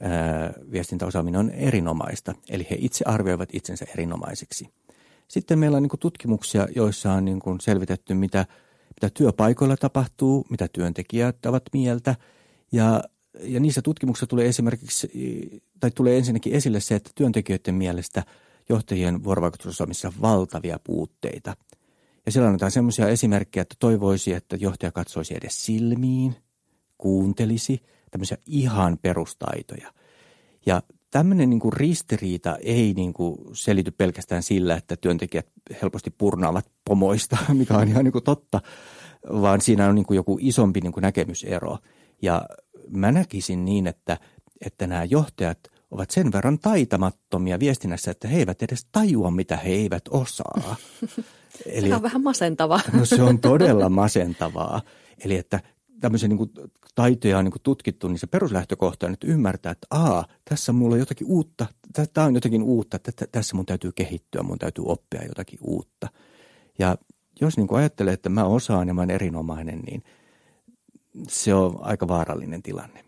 [0.00, 4.68] ää, viestintäosaaminen on erinomaista, eli he itse arvioivat itsensä erinomaisiksi.
[5.28, 8.46] Sitten meillä on niin tutkimuksia, joissa on niin selvitetty, mitä,
[9.00, 12.16] mitä työpaikoilla tapahtuu, mitä työntekijät ovat mieltä.
[12.72, 13.02] Ja,
[13.40, 15.10] ja niissä tutkimuksissa tulee esimerkiksi,
[15.80, 18.22] tai tulee ensinnäkin esille se, että työntekijöiden mielestä–
[18.68, 21.56] johtajien vuorovaikutusosaamisessa valtavia puutteita.
[22.26, 26.36] Ja siellä annetaan semmoisia esimerkkejä, että toivoisi, että johtaja katsoisi edes silmiin,
[26.98, 29.92] kuuntelisi, tämmöisiä ihan perustaitoja.
[30.66, 35.46] Ja tämmöinen niin kuin ristiriita ei niin kuin selity pelkästään sillä, että työntekijät
[35.82, 38.60] helposti purnaavat pomoista, mikä on ihan niin kuin totta,
[39.28, 41.78] vaan siinä on niin kuin joku isompi niin kuin näkemysero.
[42.22, 42.42] Ja
[42.90, 44.18] mä näkisin niin, että,
[44.60, 45.58] että nämä johtajat
[45.90, 50.76] ovat sen verran taitamattomia viestinnässä, että he eivät edes tajua, mitä he eivät osaa.
[51.66, 52.80] Eli, se on vähän masentavaa.
[52.92, 54.82] No se on todella masentavaa.
[55.24, 55.60] Eli että
[56.02, 56.50] tämmöisiä niin kuin
[56.94, 60.94] taitoja on niin kuin tutkittu, niin se peruslähtökohta on, että ymmärtää, että aa, tässä mulla
[60.94, 61.66] on jotakin uutta,
[62.12, 66.08] tämä on jotakin uutta, että tässä mun täytyy kehittyä, mun täytyy oppia jotakin uutta.
[66.78, 66.96] Ja
[67.40, 70.02] jos niin kuin ajattelee, että mä osaan ja mä olen erinomainen, niin
[71.28, 73.04] se on aika vaarallinen tilanne.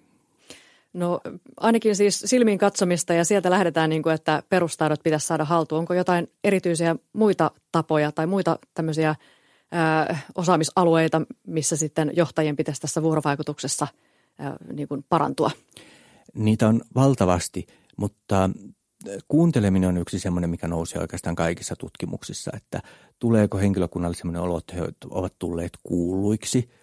[0.92, 1.20] No
[1.56, 5.78] ainakin siis silmiin katsomista ja sieltä lähdetään, niin kuin, että perustaidot pitäisi saada haltuun.
[5.78, 9.14] Onko jotain erityisiä muita tapoja tai muita tämmöisiä
[10.34, 13.86] osaamisalueita, missä sitten johtajien pitäisi tässä vuorovaikutuksessa
[14.72, 15.50] niin kuin parantua?
[16.34, 18.50] Niitä on valtavasti, mutta
[19.28, 22.82] kuunteleminen on yksi semmoinen, mikä nousee oikeastaan kaikissa tutkimuksissa, että
[23.18, 26.68] tuleeko henkilökunnalle semmoinen olo, että he ovat tulleet kuulluiksi–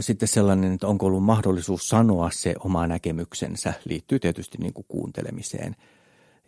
[0.00, 5.76] sitten sellainen, että onko ollut mahdollisuus sanoa se oma näkemyksensä, liittyy tietysti niin kuin kuuntelemiseen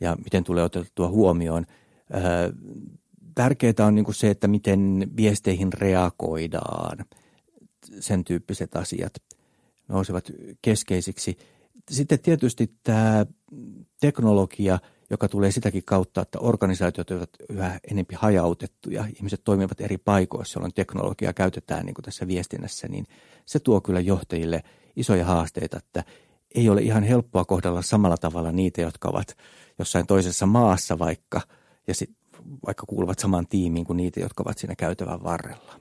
[0.01, 1.67] ja miten tulee otettua huomioon.
[3.35, 7.05] Tärkeää on niin kuin se, että miten viesteihin reagoidaan,
[8.01, 9.12] sen tyyppiset asiat
[9.88, 11.38] nousevat keskeisiksi.
[11.90, 13.27] Sitten tietysti tämä
[14.01, 14.79] teknologia–
[15.12, 19.05] joka tulee sitäkin kautta, että organisaatiot ovat yhä enempi hajautettuja.
[19.16, 23.07] Ihmiset toimivat eri paikoissa, jolloin teknologiaa käytetään niin kuin tässä viestinnässä, niin
[23.47, 24.62] se tuo kyllä johtajille
[24.97, 26.05] isoja haasteita, että
[26.55, 29.37] ei ole ihan helppoa kohdella samalla tavalla niitä, jotka ovat
[29.79, 31.40] jossain toisessa maassa vaikka,
[31.87, 32.11] ja sit,
[32.67, 35.81] vaikka kuuluvat samaan tiimiin kuin niitä, jotka ovat siinä käytävän varrella.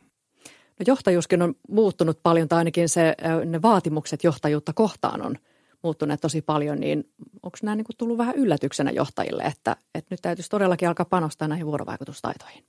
[0.79, 5.35] No johtajuuskin on muuttunut paljon, tai ainakin se, ne vaatimukset johtajuutta kohtaan on–
[5.83, 7.09] muuttuneet tosi paljon, niin
[7.43, 11.65] onko nämä niin tullut vähän yllätyksenä johtajille, että, että nyt täytyisi todellakin alkaa panostaa näihin
[11.65, 12.63] vuorovaikutustaitoihin?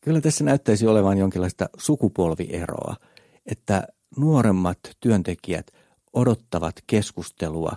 [0.00, 2.96] Kyllä tässä näyttäisi olevan jonkinlaista sukupolvieroa,
[3.46, 3.82] että
[4.16, 5.66] nuoremmat työntekijät
[6.12, 7.72] odottavat keskustelua,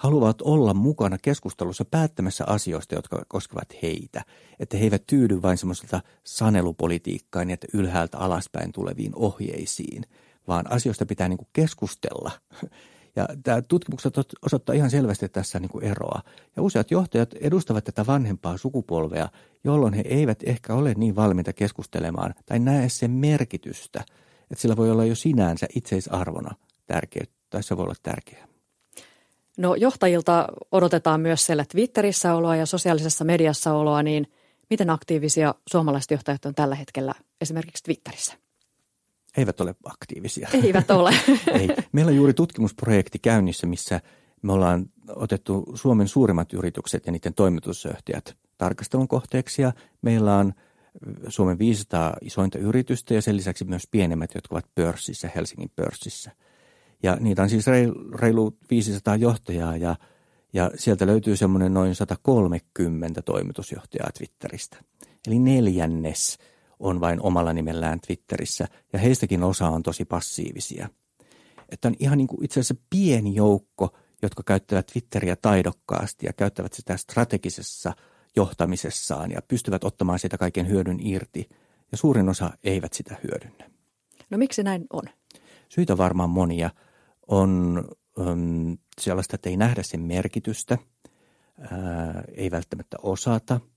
[0.00, 4.22] haluavat olla mukana keskustelussa päättämässä asioista, jotka koskevat heitä.
[4.58, 10.02] Että he eivät tyydy vain semmoiselta sanelupolitiikkaan, että ylhäältä alaspäin tuleviin ohjeisiin,
[10.48, 12.30] vaan asioista pitää niin kuin keskustella
[13.16, 14.14] ja tämä tutkimukset
[14.46, 16.22] osoittaa ihan selvästi tässä niin kuin eroa.
[16.56, 19.28] Ja useat johtajat edustavat tätä vanhempaa sukupolvea,
[19.64, 24.04] jolloin he eivät ehkä ole niin valmiita keskustelemaan tai näe sen merkitystä,
[24.50, 26.54] että sillä voi olla jo sinänsä itseisarvona
[26.86, 28.49] tärkeä, tai se voi olla tärkeää.
[29.58, 34.26] No johtajilta odotetaan myös siellä Twitterissä oloa ja sosiaalisessa mediassa oloa, niin
[34.70, 38.34] miten aktiivisia suomalaiset johtajat on tällä hetkellä esimerkiksi Twitterissä?
[39.36, 40.48] Eivät ole aktiivisia.
[40.64, 41.10] Eivät ole.
[41.60, 41.68] Ei.
[41.92, 44.00] Meillä on juuri tutkimusprojekti käynnissä, missä
[44.42, 49.62] me ollaan otettu Suomen suurimmat yritykset ja niiden toimitusjohtajat tarkastelun kohteeksi.
[49.62, 50.54] Ja meillä on
[51.28, 56.30] Suomen 500 isointa yritystä ja sen lisäksi myös pienemmät, jotka ovat pörssissä, Helsingin pörssissä.
[57.02, 57.66] Ja niitä on siis
[58.14, 59.96] reilu 500 johtajaa ja,
[60.52, 64.76] ja sieltä löytyy semmoinen noin 130 toimitusjohtajaa Twitteristä.
[65.26, 66.38] Eli neljännes
[66.78, 70.88] on vain omalla nimellään Twitterissä ja heistäkin osa on tosi passiivisia.
[71.68, 76.72] Että on ihan niin kuin itse asiassa pieni joukko, jotka käyttävät Twitteriä taidokkaasti ja käyttävät
[76.72, 77.92] sitä strategisessa
[78.36, 81.48] johtamisessaan ja pystyvät ottamaan siitä kaiken hyödyn irti.
[81.92, 83.70] Ja suurin osa eivät sitä hyödynnä.
[84.30, 85.02] No miksi näin on?
[85.68, 86.70] Syitä varmaan monia.
[87.30, 87.84] On
[88.18, 90.78] um, sellaista, että ei nähdä sen merkitystä,
[91.60, 93.60] ää, ei välttämättä osata–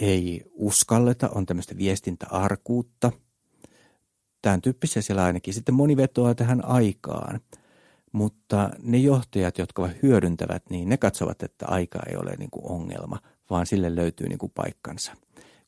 [0.00, 3.12] ei uskalleta, on tämmöistä viestintäarkuutta.
[4.42, 5.54] Tämän tyyppisiä siellä ainakin.
[5.54, 7.40] Sitten moni vetoaa tähän aikaan,
[8.12, 13.18] mutta ne johtajat, jotka hyödyntävät, niin ne katsovat, että aika ei ole niin kuin ongelma,
[13.50, 15.12] vaan sille löytyy niin kuin paikkansa.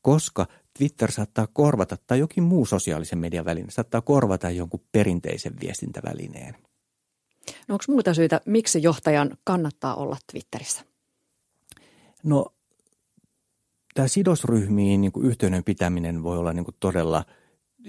[0.03, 0.47] Koska
[0.79, 6.57] Twitter saattaa korvata, tai jokin muu sosiaalisen median väline, saattaa korvata jonkun perinteisen viestintävälineen.
[7.69, 10.85] No onko muuta syitä, miksi johtajan kannattaa olla Twitterissä?
[12.23, 12.47] No
[13.95, 17.25] tämä sidosryhmiin niin yhteyden pitäminen voi olla niin kuin todella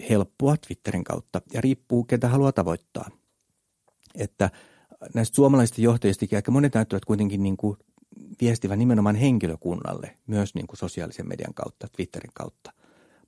[0.09, 3.09] helppoa Twitterin kautta ja riippuu, ketä haluaa tavoittaa.
[4.15, 4.49] Että
[5.13, 7.77] näistä suomalaisista johtajista aika monet näyttävät kuitenkin niin kuin
[8.41, 12.73] viestivän nimenomaan henkilökunnalle, myös niin kuin sosiaalisen median kautta, Twitterin kautta.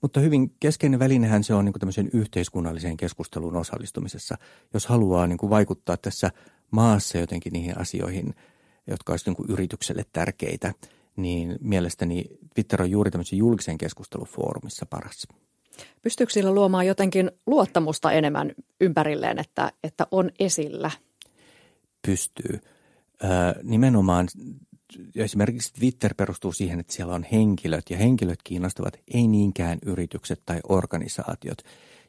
[0.06, 4.38] Mutta hyvin keskeinen välinehän se on niin kuin tämmöisen yhteiskunnalliseen keskusteluun osallistumisessa,
[4.74, 6.32] jos haluaa niin kuin vaikuttaa tässä
[6.72, 8.36] maassa jotenkin niihin asioihin,
[8.88, 10.74] jotka olisivat niin yritykselle tärkeitä–
[11.16, 15.28] niin mielestäni Twitter on juuri tämmöisen julkisen keskustelufoorumissa paras.
[16.02, 20.92] Pystyykö sillä luomaan jotenkin luottamusta enemmän ympärilleen, että, että on esillä?
[22.08, 22.60] Pystyy.
[23.64, 24.28] Nimenomaan
[25.16, 30.60] esimerkiksi Twitter perustuu siihen, että siellä on henkilöt ja henkilöt kiinnostavat ei niinkään yritykset tai
[30.70, 31.58] organisaatiot.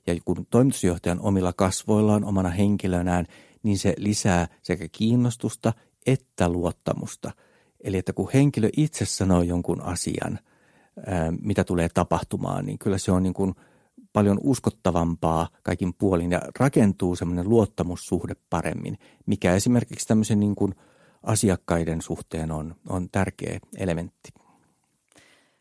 [0.06, 3.26] Ja kun toimitusjohtajan omilla kasvoillaan omana henkilönään,
[3.62, 5.72] niin se lisää sekä kiinnostusta
[6.06, 7.32] että luottamusta–
[7.86, 10.38] Eli että kun henkilö itse sanoo jonkun asian,
[11.40, 13.54] mitä tulee tapahtumaan, niin kyllä se on niin kuin
[14.12, 20.74] paljon uskottavampaa kaikin puolin ja rakentuu semmoinen luottamussuhde paremmin, mikä esimerkiksi tämmöisen niin kuin
[21.26, 24.28] asiakkaiden suhteen on, on tärkeä elementti.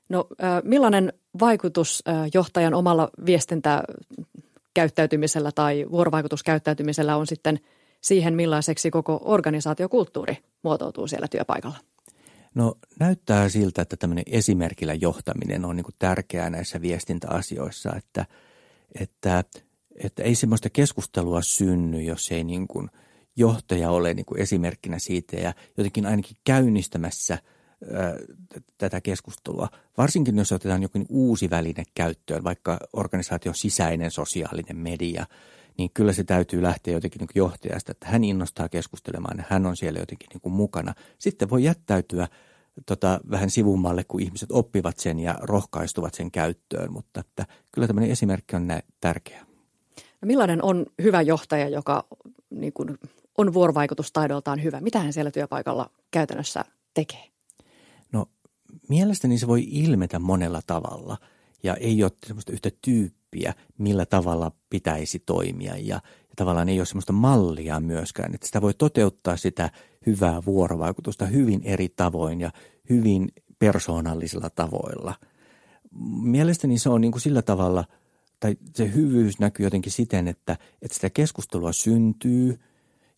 [0.09, 0.27] No
[0.63, 7.59] millainen vaikutus johtajan omalla viestintäkäyttäytymisellä tai vuorovaikutuskäyttäytymisellä on sitten
[8.01, 11.77] siihen, millaiseksi koko organisaatiokulttuuri muotoutuu siellä työpaikalla?
[12.55, 18.25] No näyttää siltä, että tämmöinen esimerkillä johtaminen on niin kuin tärkeää näissä viestintäasioissa, että,
[18.99, 19.43] että,
[19.95, 22.89] että ei semmoista keskustelua synny, jos ei niin kuin
[23.35, 27.37] johtaja ole niin kuin esimerkkinä siitä ja jotenkin ainakin käynnistämässä
[28.77, 29.67] tätä keskustelua.
[29.97, 35.25] Varsinkin jos otetaan jokin uusi väline käyttöön, vaikka organisaation sisäinen sosiaalinen media,
[35.77, 39.77] niin kyllä se täytyy lähteä jotenkin niin johtajasta, että hän innostaa keskustelemaan ja hän on
[39.77, 40.93] siellä jotenkin niin kuin mukana.
[41.19, 42.27] Sitten voi jättäytyä
[42.85, 48.11] tota, vähän sivummalle, kun ihmiset oppivat sen ja rohkaistuvat sen käyttöön, mutta että kyllä tämmöinen
[48.11, 48.67] esimerkki on
[49.01, 49.45] tärkeä.
[50.21, 52.05] No millainen on hyvä johtaja, joka
[52.49, 52.97] niin kuin,
[53.37, 54.81] on vuorovaikutustaidoltaan hyvä?
[54.81, 57.23] Mitä hän siellä työpaikalla käytännössä tekee?
[58.11, 58.25] No
[58.89, 61.17] mielestäni se voi ilmetä monella tavalla
[61.63, 66.01] ja ei ole semmoista yhtä tyyppiä, millä tavalla pitäisi toimia ja, ja
[66.35, 69.69] tavallaan ei ole semmoista mallia myöskään, että sitä voi toteuttaa sitä
[70.05, 72.51] hyvää vuorovaikutusta hyvin eri tavoin ja
[72.89, 75.15] hyvin persoonallisilla tavoilla.
[76.21, 77.85] Mielestäni se on niin kuin sillä tavalla,
[78.39, 82.59] tai se hyvyys näkyy jotenkin siten, että, että sitä keskustelua syntyy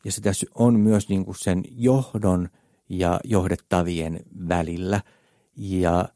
[0.06, 2.50] ja sitä on myös niin kuin sen johdon
[2.90, 5.02] ja johdettavien välillä.
[5.58, 6.10] Ja,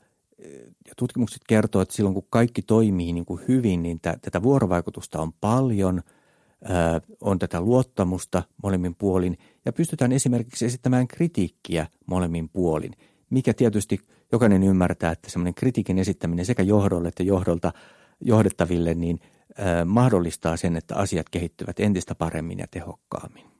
[0.87, 5.21] ja tutkimukset kertoo, että silloin kun kaikki toimii niin kuin hyvin, niin t- tätä vuorovaikutusta
[5.21, 6.01] on paljon–
[7.21, 12.91] on tätä luottamusta molemmin puolin ja pystytään esimerkiksi esittämään kritiikkiä molemmin puolin,
[13.29, 13.99] mikä tietysti
[14.31, 17.73] jokainen ymmärtää, että semmoinen kritiikin esittäminen sekä johdolle että johdolta
[18.21, 19.19] johdettaville niin
[19.85, 23.50] mahdollistaa sen, että asiat kehittyvät entistä paremmin ja tehokkaammin.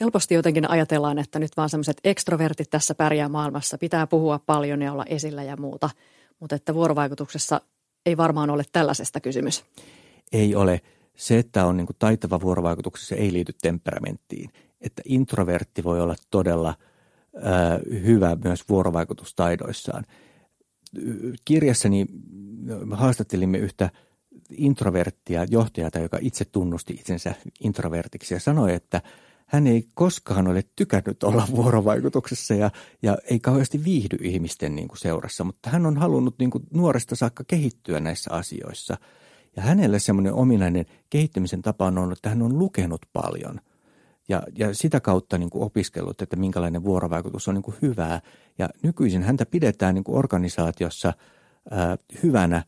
[0.00, 4.92] Helposti jotenkin ajatellaan, että nyt vaan semmoiset ekstrovertit tässä pärjää maailmassa, pitää puhua paljon ja
[4.92, 5.90] olla esillä ja muuta,
[6.40, 7.60] mutta että vuorovaikutuksessa
[8.06, 9.64] ei varmaan ole tällaisesta kysymys.
[10.32, 10.80] Ei ole
[11.16, 14.50] se, että on niin kuin taitava vuorovaikutuksessa, ei liity temperamenttiin.
[14.80, 16.74] Että introvertti voi olla todella
[17.42, 20.04] ää, hyvä myös vuorovaikutustaidoissaan.
[21.44, 22.06] Kirjassani
[22.90, 23.90] haastattelimme yhtä
[24.50, 29.02] introverttia johtajaa, joka itse tunnusti itsensä introvertiksi ja sanoi, että
[29.50, 32.70] hän ei koskaan ole tykännyt olla vuorovaikutuksessa ja,
[33.02, 37.16] ja ei kauheasti viihdy ihmisten niin kuin seurassa, mutta hän on halunnut niin kuin nuoresta
[37.16, 38.96] saakka kehittyä näissä asioissa.
[39.56, 43.60] Ja hänelle semmoinen ominainen kehittymisen tapa on ollut, että hän on lukenut paljon
[44.28, 48.20] ja, ja sitä kautta niin kuin opiskellut, että minkälainen vuorovaikutus on niin kuin hyvää.
[48.58, 51.12] Ja nykyisin häntä pidetään niin kuin organisaatiossa
[51.70, 52.64] ää, hyvänä,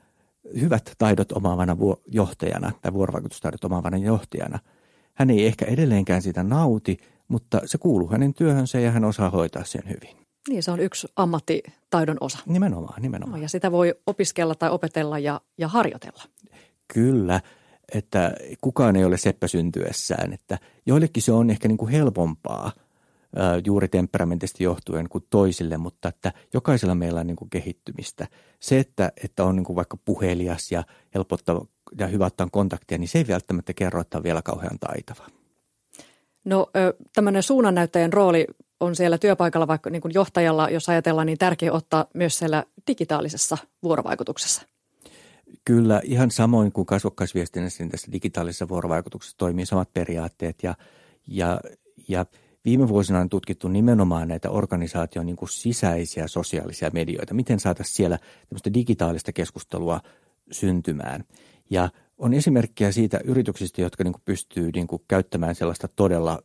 [0.61, 1.77] hyvät taidot omaavana
[2.07, 4.59] johtajana tai vuorovaikutustaidot omaavana johtajana–
[5.15, 6.99] hän ei ehkä edelleenkään sitä nauti,
[7.29, 10.17] mutta se kuuluu hänen työhönsä ja hän osaa hoitaa sen hyvin.
[10.49, 12.39] Niin, se on yksi ammattitaidon osa.
[12.47, 13.41] Nimenomaan, nimenomaan.
[13.41, 16.23] No, ja sitä voi opiskella tai opetella ja, ja harjoitella.
[16.95, 17.41] Kyllä,
[17.95, 22.73] että kukaan ei ole seppä syntyessään, että joillekin se on ehkä niin kuin helpompaa
[23.65, 28.27] juuri temperamentista johtuen kuin toisille, mutta että jokaisella meillä on niin kuin kehittymistä.
[28.61, 30.85] Se, että, että on niin kuin vaikka puhelias ja
[31.15, 31.67] helpottava
[31.99, 35.27] ja hyvä ottaa kontaktia, niin se ei välttämättä kerro, että on vielä kauhean taitava.
[36.45, 36.67] No
[37.15, 38.47] tämmöinen suunnannäyttäjän rooli
[38.81, 43.59] on siellä työpaikalla vaikka niin kuin johtajalla, jos ajatellaan, niin tärkeä ottaa myös siellä digitaalisessa
[43.83, 44.63] vuorovaikutuksessa.
[45.65, 50.75] Kyllä, ihan samoin kuin kasvokkaisviestinnässä, niin tässä digitaalisessa vuorovaikutuksessa toimii samat periaatteet ja,
[51.27, 51.61] ja,
[52.09, 52.27] ja
[52.65, 57.35] viime vuosina on tutkittu nimenomaan näitä organisaation niin kuin sisäisiä sosiaalisia medioita.
[57.35, 58.19] Miten saataisiin siellä
[58.49, 60.01] tämmöistä digitaalista keskustelua
[60.51, 61.25] syntymään.
[61.71, 61.89] Ja
[62.19, 66.41] on esimerkkejä siitä yrityksistä, jotka niin kuin pystyy niin kuin käyttämään sellaista todella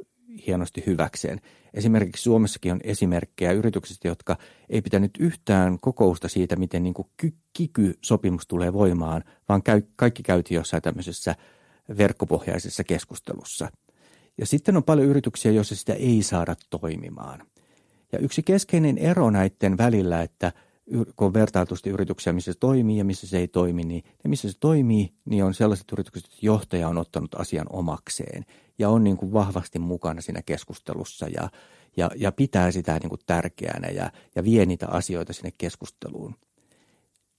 [0.47, 1.41] hienosti hyväkseen.
[1.73, 4.37] Esimerkiksi Suomessakin on esimerkkejä yrityksistä, jotka
[4.69, 7.07] ei pitänyt yhtään kokousta siitä, miten niin kuin
[7.53, 11.35] kiky-sopimus tulee voimaan, vaan käy, kaikki käytiin jossain tämmöisessä
[11.97, 13.69] verkkopohjaisessa keskustelussa.
[14.37, 17.41] Ja sitten on paljon yrityksiä, joissa sitä ei saada toimimaan.
[18.11, 20.51] Ja yksi keskeinen ero näiden välillä, että–
[21.15, 24.51] kun on vertailtusti yrityksiä, missä se toimii ja missä se ei toimi, niin ne, missä
[24.51, 28.45] se toimii, niin on sellaiset yritykset, että johtaja on ottanut asian omakseen
[28.79, 31.49] ja on niin kuin vahvasti mukana siinä keskustelussa ja,
[31.97, 36.35] ja, ja pitää sitä niin kuin tärkeänä ja, ja vie niitä asioita sinne keskusteluun.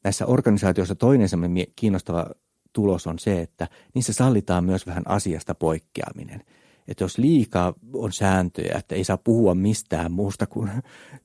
[0.04, 2.26] Näissä organisaatioissa toinen semmoinen kiinnostava
[2.72, 6.42] tulos on se, että niissä sallitaan myös vähän asiasta poikkeaminen–
[6.88, 10.70] että jos liikaa on sääntöjä, että ei saa puhua mistään muusta kuin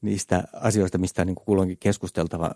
[0.01, 2.51] niistä asioista, mistä on niin kuin kulloinkin keskusteltava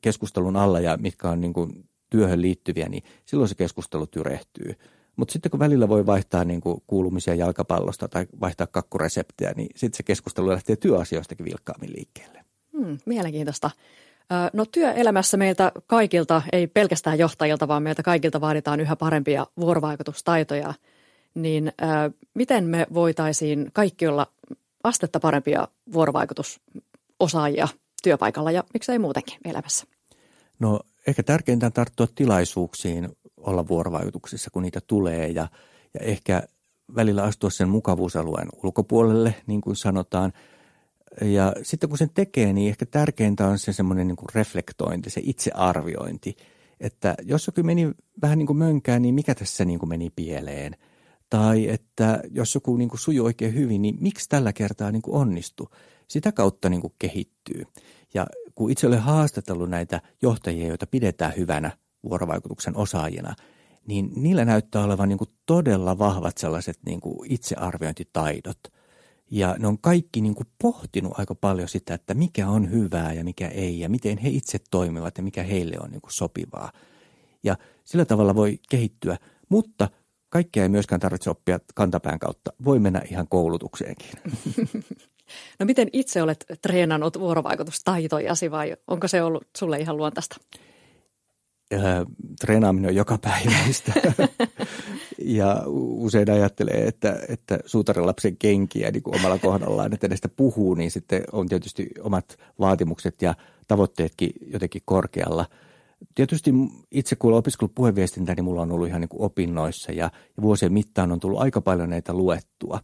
[0.00, 4.74] keskustelun alla ja mitkä on niin kuin työhön liittyviä, niin silloin se keskustelu tyrehtyy.
[5.16, 9.96] Mutta sitten kun välillä voi vaihtaa niin kuin kuulumisia jalkapallosta tai vaihtaa kakkureseptiä, niin sitten
[9.96, 12.44] se keskustelu lähtee työasioistakin vilkkaammin liikkeelle.
[12.72, 13.70] Hmm, mielenkiintoista.
[14.52, 20.74] No työelämässä meiltä kaikilta, ei pelkästään johtajilta, vaan meiltä kaikilta vaaditaan yhä parempia vuorovaikutustaitoja–
[21.34, 21.72] niin
[22.34, 24.26] miten me voitaisiin kaikki olla
[24.84, 27.68] astetta parempia vuorovaikutusosaajia
[28.02, 29.86] työpaikalla ja miksei muutenkin elämässä?
[30.58, 35.48] No ehkä tärkeintä on tarttua tilaisuuksiin olla vuorovaikutuksissa, kun niitä tulee ja,
[35.94, 36.42] ja ehkä
[36.94, 40.32] välillä astua sen mukavuusalueen ulkopuolelle, niin kuin sanotaan.
[41.20, 45.20] Ja sitten kun sen tekee, niin ehkä tärkeintä on se semmoinen niin kuin reflektointi, se
[45.24, 46.36] itsearviointi,
[46.80, 47.90] että jos jokin meni
[48.22, 50.76] vähän niin kuin mönkään, niin mikä tässä niin kuin meni pieleen–
[51.30, 55.16] tai että jos joku niin kuin sujuu oikein hyvin, niin miksi tällä kertaa niin kuin
[55.16, 55.70] onnistu?
[56.08, 57.62] Sitä kautta niin kuin kehittyy.
[58.14, 61.70] Ja kun itse olen haastatellut näitä johtajia, joita pidetään hyvänä
[62.04, 63.34] vuorovaikutuksen osaajina,
[63.86, 68.58] niin niillä näyttää olevan niin kuin todella vahvat sellaiset niin kuin itsearviointitaidot.
[69.30, 73.24] Ja ne on kaikki niin kuin pohtinut aika paljon sitä, että mikä on hyvää ja
[73.24, 76.72] mikä ei, ja miten he itse toimivat ja mikä heille on niin kuin sopivaa.
[77.42, 79.16] Ja sillä tavalla voi kehittyä,
[79.48, 79.88] mutta–
[80.30, 82.52] kaikkea ei myöskään tarvitse oppia kantapään kautta.
[82.64, 84.10] Voi mennä ihan koulutukseenkin.
[85.58, 90.36] No miten itse olet treenannut vuorovaikutustaitojasi vai onko se ollut sulle ihan luontaista?
[91.74, 91.80] Äh,
[92.40, 93.92] treenaaminen on joka päiväistä.
[95.38, 100.90] ja usein ajattelee, että, että suutarilapsen kenkiä niin kuin omalla kohdallaan, että näistä puhuu, niin
[100.90, 103.34] sitten on tietysti omat vaatimukset ja
[103.68, 105.46] tavoitteetkin jotenkin korkealla–
[106.14, 106.50] Tietysti
[106.90, 110.42] itse kun olen opiskellut puheviestintää, niin mulla on ollut ihan niin kuin opinnoissa ja, ja
[110.42, 112.80] vuosien mittaan on tullut aika paljon näitä luettua.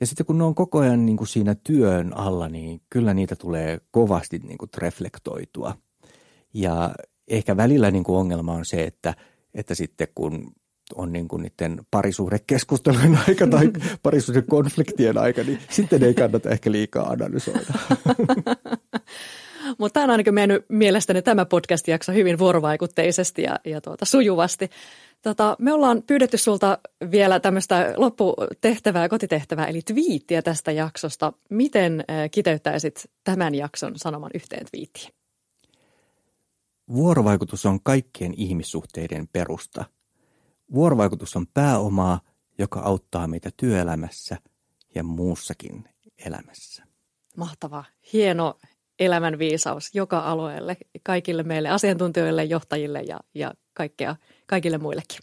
[0.00, 3.36] Ja sitten kun ne on koko ajan niin kuin siinä työn alla, niin kyllä niitä
[3.36, 5.76] tulee kovasti niin kuin reflektoitua.
[6.54, 6.94] Ja
[7.28, 9.14] ehkä välillä niin kuin ongelma on se, että,
[9.54, 10.52] että sitten kun
[10.94, 13.70] on niin kuin niiden parisuhdekeskustelujen aika tai
[14.02, 17.74] parisuhdekonfliktien aika, niin sitten ei kannata ehkä liikaa analysoida.
[19.78, 24.70] Mutta tämä on ainakin mennyt mielestäni tämä podcast-jakso hyvin vuorovaikutteisesti ja, ja tuota, sujuvasti.
[25.22, 26.78] Tota, me ollaan pyydetty sulta
[27.10, 31.32] vielä tämmöistä lopputehtävää, kotitehtävää, eli twiittiä tästä jaksosta.
[31.50, 35.14] Miten kiteyttäisit tämän jakson sanoman yhteen twiittiin?
[36.92, 39.84] Vuorovaikutus on kaikkien ihmissuhteiden perusta.
[40.74, 42.20] Vuorovaikutus on pääomaa,
[42.58, 44.36] joka auttaa meitä työelämässä
[44.94, 45.88] ja muussakin
[46.26, 46.84] elämässä.
[47.36, 48.58] Mahtava, hieno
[49.00, 55.18] elämänviisaus joka alueelle, kaikille meille asiantuntijoille, johtajille ja, ja kaikkea, kaikille muillekin.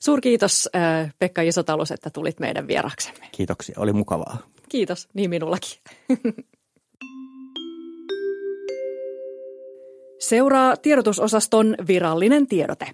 [0.00, 3.28] Suurkiitos äh, Pekka Isotalus, että tulit meidän vieraksemme.
[3.32, 4.38] Kiitoksia, oli mukavaa.
[4.68, 5.78] Kiitos, niin minullakin.
[10.18, 12.86] Seuraa tiedotusosaston virallinen tiedote.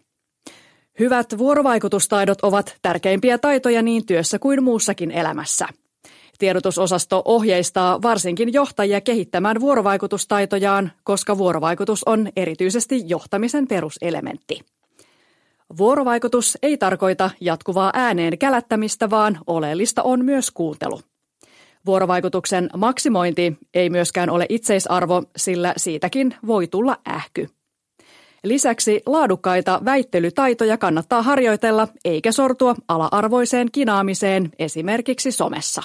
[0.98, 5.68] Hyvät vuorovaikutustaidot ovat tärkeimpiä taitoja niin työssä kuin muussakin elämässä.
[6.40, 14.60] Tiedotusosasto ohjeistaa varsinkin johtajia kehittämään vuorovaikutustaitojaan, koska vuorovaikutus on erityisesti johtamisen peruselementti.
[15.78, 21.00] Vuorovaikutus ei tarkoita jatkuvaa ääneen kälättämistä, vaan oleellista on myös kuuntelu.
[21.86, 27.48] Vuorovaikutuksen maksimointi ei myöskään ole itseisarvo, sillä siitäkin voi tulla ähky.
[28.44, 35.82] Lisäksi laadukkaita väittelytaitoja kannattaa harjoitella eikä sortua ala-arvoiseen kinaamiseen esimerkiksi somessa.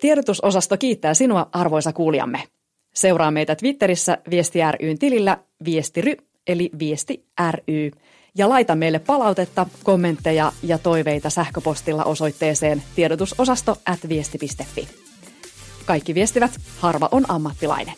[0.00, 2.42] Tiedotusosasto kiittää sinua, arvoisa kuulijamme.
[2.94, 7.90] Seuraa meitä Twitterissä Viesti ryn tilillä viestiry, eli Viesti ry.
[8.34, 14.88] Ja laita meille palautetta, kommentteja ja toiveita sähköpostilla osoitteeseen tiedotusosasto at viesti.fi.
[15.86, 17.94] Kaikki viestivät, harva on ammattilainen.